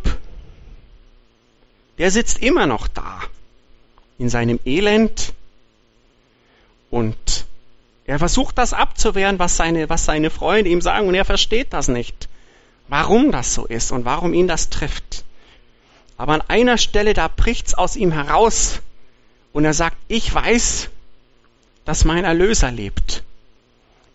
der 1.97 2.11
sitzt 2.11 2.43
immer 2.43 2.67
noch 2.67 2.87
da 2.87 3.23
in 4.19 4.29
seinem 4.29 4.61
Elend 4.67 5.33
und 6.91 7.47
er 8.05 8.19
versucht 8.19 8.59
das 8.59 8.75
abzuwehren, 8.75 9.39
was 9.39 9.57
seine, 9.57 9.89
was 9.89 10.05
seine 10.05 10.29
Freunde 10.29 10.71
ihm 10.71 10.83
sagen 10.83 11.09
und 11.09 11.15
er 11.15 11.25
versteht 11.25 11.73
das 11.73 11.89
nicht, 11.89 12.29
warum 12.89 13.33
das 13.33 13.55
so 13.55 13.65
ist 13.65 13.91
und 13.91 14.05
warum 14.05 14.35
ihn 14.35 14.49
das 14.49 14.69
trifft. 14.69 15.25
Aber 16.19 16.35
an 16.35 16.43
einer 16.49 16.77
Stelle, 16.77 17.15
da 17.15 17.29
bricht's 17.29 17.73
aus 17.73 17.97
ihm 17.97 18.13
heraus 18.13 18.81
und 19.55 19.65
er 19.65 19.75
sagt, 19.75 19.97
ich 20.09 20.35
weiß, 20.35 20.91
dass 21.87 22.05
mein 22.05 22.25
Erlöser 22.25 22.71
lebt. 22.71 23.23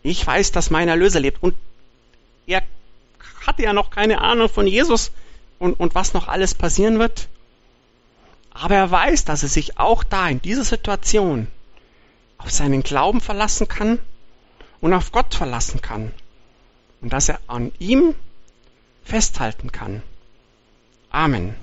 Ich 0.03 0.25
weiß, 0.25 0.51
dass 0.51 0.69
mein 0.69 0.89
Erlöser 0.89 1.19
lebt. 1.19 1.41
Und 1.41 1.55
er 2.45 2.61
hatte 3.47 3.63
ja 3.63 3.73
noch 3.73 3.89
keine 3.89 4.21
Ahnung 4.21 4.49
von 4.49 4.67
Jesus 4.67 5.11
und, 5.59 5.79
und 5.79 5.95
was 5.95 6.13
noch 6.13 6.27
alles 6.27 6.53
passieren 6.53 6.99
wird. 6.99 7.27
Aber 8.51 8.75
er 8.75 8.91
weiß, 8.91 9.25
dass 9.25 9.43
er 9.43 9.49
sich 9.49 9.79
auch 9.79 10.03
da 10.03 10.27
in 10.29 10.41
dieser 10.41 10.63
Situation 10.63 11.47
auf 12.37 12.51
seinen 12.51 12.83
Glauben 12.83 13.21
verlassen 13.21 13.67
kann 13.67 13.99
und 14.81 14.93
auf 14.93 15.11
Gott 15.11 15.33
verlassen 15.33 15.81
kann. 15.81 16.11
Und 17.01 17.13
dass 17.13 17.29
er 17.29 17.39
an 17.47 17.71
ihm 17.79 18.15
festhalten 19.03 19.71
kann. 19.71 20.03
Amen. 21.09 21.55